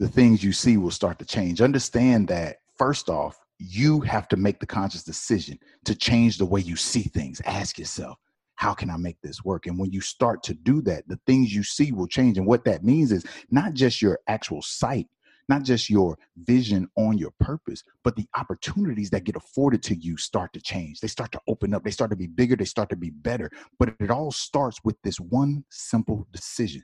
the 0.00 0.08
things 0.08 0.42
you 0.42 0.52
see 0.52 0.76
will 0.76 0.90
start 0.90 1.20
to 1.20 1.24
change. 1.24 1.60
Understand 1.60 2.26
that 2.28 2.56
first 2.76 3.08
off, 3.08 3.38
you 3.58 4.00
have 4.00 4.26
to 4.28 4.36
make 4.36 4.58
the 4.58 4.66
conscious 4.66 5.04
decision 5.04 5.58
to 5.84 5.94
change 5.94 6.36
the 6.36 6.44
way 6.44 6.60
you 6.60 6.74
see 6.74 7.02
things. 7.02 7.40
Ask 7.44 7.78
yourself, 7.78 8.18
how 8.56 8.74
can 8.74 8.90
I 8.90 8.96
make 8.96 9.20
this 9.22 9.44
work? 9.44 9.66
And 9.66 9.78
when 9.78 9.92
you 9.92 10.00
start 10.00 10.42
to 10.44 10.54
do 10.54 10.82
that, 10.82 11.06
the 11.08 11.18
things 11.26 11.54
you 11.54 11.62
see 11.62 11.92
will 11.92 12.08
change. 12.08 12.38
And 12.38 12.46
what 12.46 12.64
that 12.64 12.84
means 12.84 13.12
is 13.12 13.24
not 13.50 13.74
just 13.74 14.02
your 14.02 14.18
actual 14.26 14.62
sight, 14.62 15.06
not 15.48 15.62
just 15.62 15.90
your 15.90 16.16
vision 16.36 16.88
on 16.96 17.18
your 17.18 17.32
purpose, 17.40 17.82
but 18.02 18.16
the 18.16 18.26
opportunities 18.36 19.10
that 19.10 19.24
get 19.24 19.36
afforded 19.36 19.82
to 19.84 19.94
you 19.94 20.16
start 20.16 20.52
to 20.54 20.60
change. 20.60 21.00
They 21.00 21.08
start 21.08 21.32
to 21.32 21.40
open 21.48 21.74
up, 21.74 21.84
they 21.84 21.90
start 21.90 22.10
to 22.10 22.16
be 22.16 22.26
bigger, 22.26 22.56
they 22.56 22.64
start 22.64 22.88
to 22.90 22.96
be 22.96 23.10
better. 23.10 23.50
But 23.78 23.94
it 24.00 24.10
all 24.10 24.32
starts 24.32 24.78
with 24.84 24.96
this 25.02 25.18
one 25.18 25.64
simple 25.70 26.26
decision. 26.32 26.82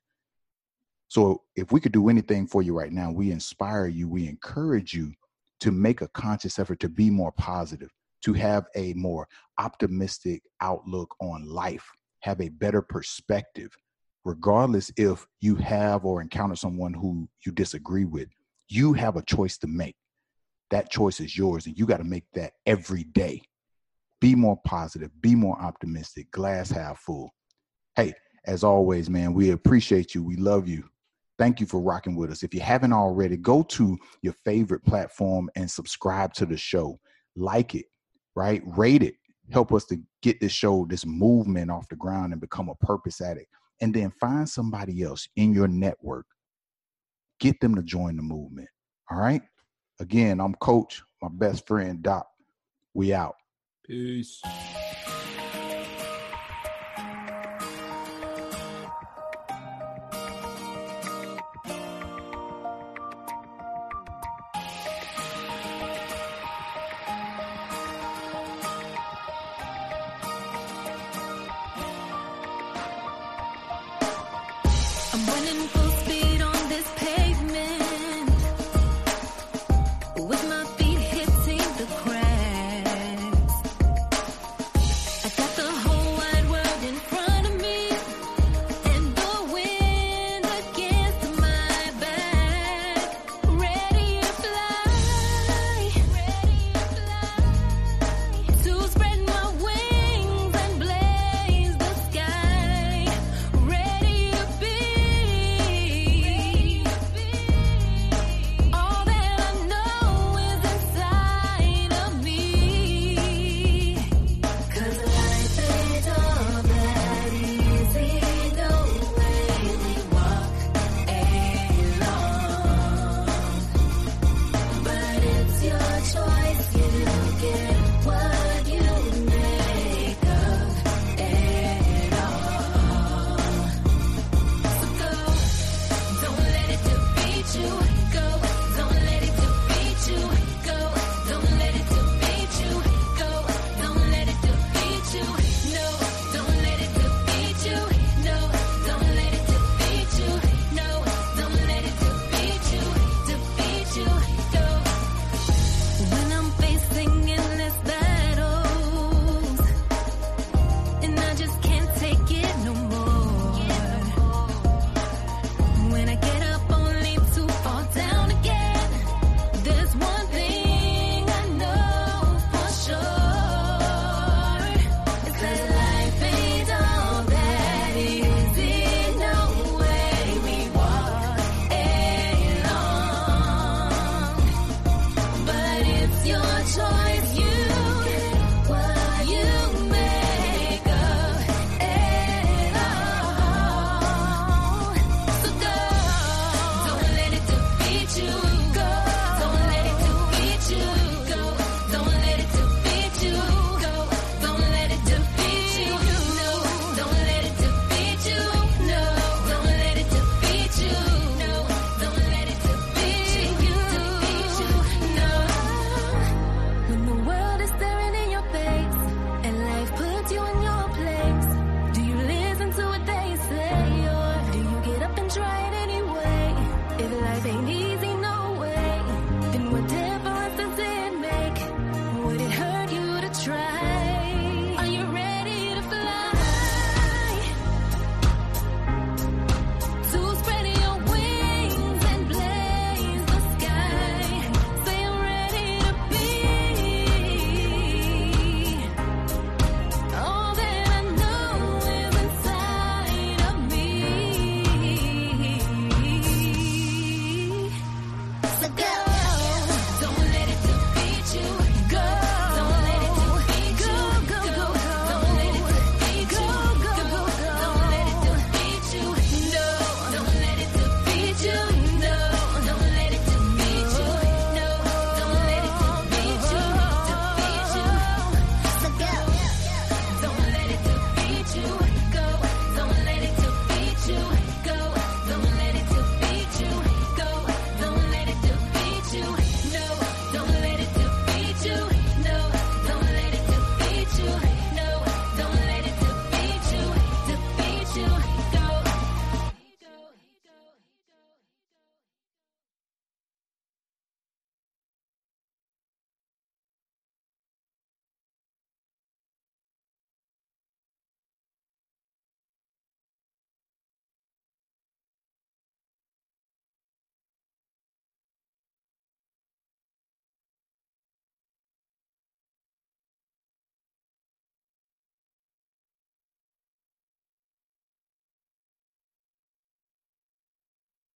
So 1.08 1.42
if 1.56 1.72
we 1.72 1.80
could 1.80 1.92
do 1.92 2.08
anything 2.08 2.46
for 2.46 2.62
you 2.62 2.76
right 2.76 2.92
now, 2.92 3.10
we 3.10 3.32
inspire 3.32 3.88
you, 3.88 4.08
we 4.08 4.28
encourage 4.28 4.94
you 4.94 5.12
to 5.60 5.72
make 5.72 6.00
a 6.02 6.08
conscious 6.08 6.58
effort 6.58 6.80
to 6.80 6.88
be 6.88 7.10
more 7.10 7.32
positive, 7.32 7.90
to 8.24 8.32
have 8.34 8.66
a 8.76 8.92
more 8.94 9.26
optimistic 9.58 10.42
outlook 10.60 11.14
on 11.20 11.46
life, 11.46 11.84
have 12.20 12.40
a 12.40 12.48
better 12.48 12.80
perspective, 12.80 13.76
regardless 14.24 14.92
if 14.96 15.26
you 15.40 15.56
have 15.56 16.04
or 16.04 16.20
encounter 16.20 16.54
someone 16.54 16.94
who 16.94 17.28
you 17.44 17.52
disagree 17.52 18.04
with. 18.04 18.28
You 18.70 18.92
have 18.92 19.16
a 19.16 19.22
choice 19.22 19.58
to 19.58 19.66
make. 19.66 19.96
That 20.70 20.90
choice 20.90 21.18
is 21.18 21.36
yours, 21.36 21.66
and 21.66 21.76
you 21.76 21.86
got 21.86 21.96
to 21.96 22.04
make 22.04 22.24
that 22.34 22.52
every 22.66 23.02
day. 23.02 23.42
Be 24.20 24.36
more 24.36 24.60
positive, 24.64 25.10
be 25.20 25.34
more 25.34 25.60
optimistic, 25.60 26.30
glass 26.30 26.70
half 26.70 27.00
full. 27.00 27.34
Hey, 27.96 28.12
as 28.46 28.62
always, 28.62 29.10
man, 29.10 29.34
we 29.34 29.50
appreciate 29.50 30.14
you. 30.14 30.22
We 30.22 30.36
love 30.36 30.68
you. 30.68 30.84
Thank 31.36 31.58
you 31.58 31.66
for 31.66 31.80
rocking 31.80 32.14
with 32.14 32.30
us. 32.30 32.44
If 32.44 32.54
you 32.54 32.60
haven't 32.60 32.92
already, 32.92 33.36
go 33.36 33.64
to 33.64 33.98
your 34.22 34.34
favorite 34.44 34.84
platform 34.84 35.50
and 35.56 35.68
subscribe 35.68 36.32
to 36.34 36.46
the 36.46 36.56
show. 36.56 37.00
Like 37.34 37.74
it, 37.74 37.86
right? 38.36 38.62
Rate 38.64 39.02
it. 39.02 39.14
Help 39.50 39.72
us 39.72 39.84
to 39.86 40.00
get 40.22 40.38
this 40.38 40.52
show, 40.52 40.86
this 40.88 41.04
movement 41.04 41.72
off 41.72 41.88
the 41.88 41.96
ground 41.96 42.32
and 42.32 42.40
become 42.40 42.68
a 42.68 42.74
purpose 42.76 43.20
addict. 43.20 43.48
And 43.80 43.92
then 43.92 44.12
find 44.20 44.48
somebody 44.48 45.02
else 45.02 45.26
in 45.34 45.52
your 45.52 45.66
network. 45.66 46.26
Get 47.40 47.58
them 47.60 47.74
to 47.74 47.82
join 47.82 48.16
the 48.16 48.22
movement. 48.22 48.68
All 49.10 49.18
right. 49.18 49.42
Again, 49.98 50.40
I'm 50.40 50.54
Coach, 50.54 51.02
my 51.22 51.28
best 51.32 51.66
friend, 51.66 52.02
Doc. 52.02 52.26
We 52.94 53.12
out. 53.12 53.36
Peace. 53.84 54.40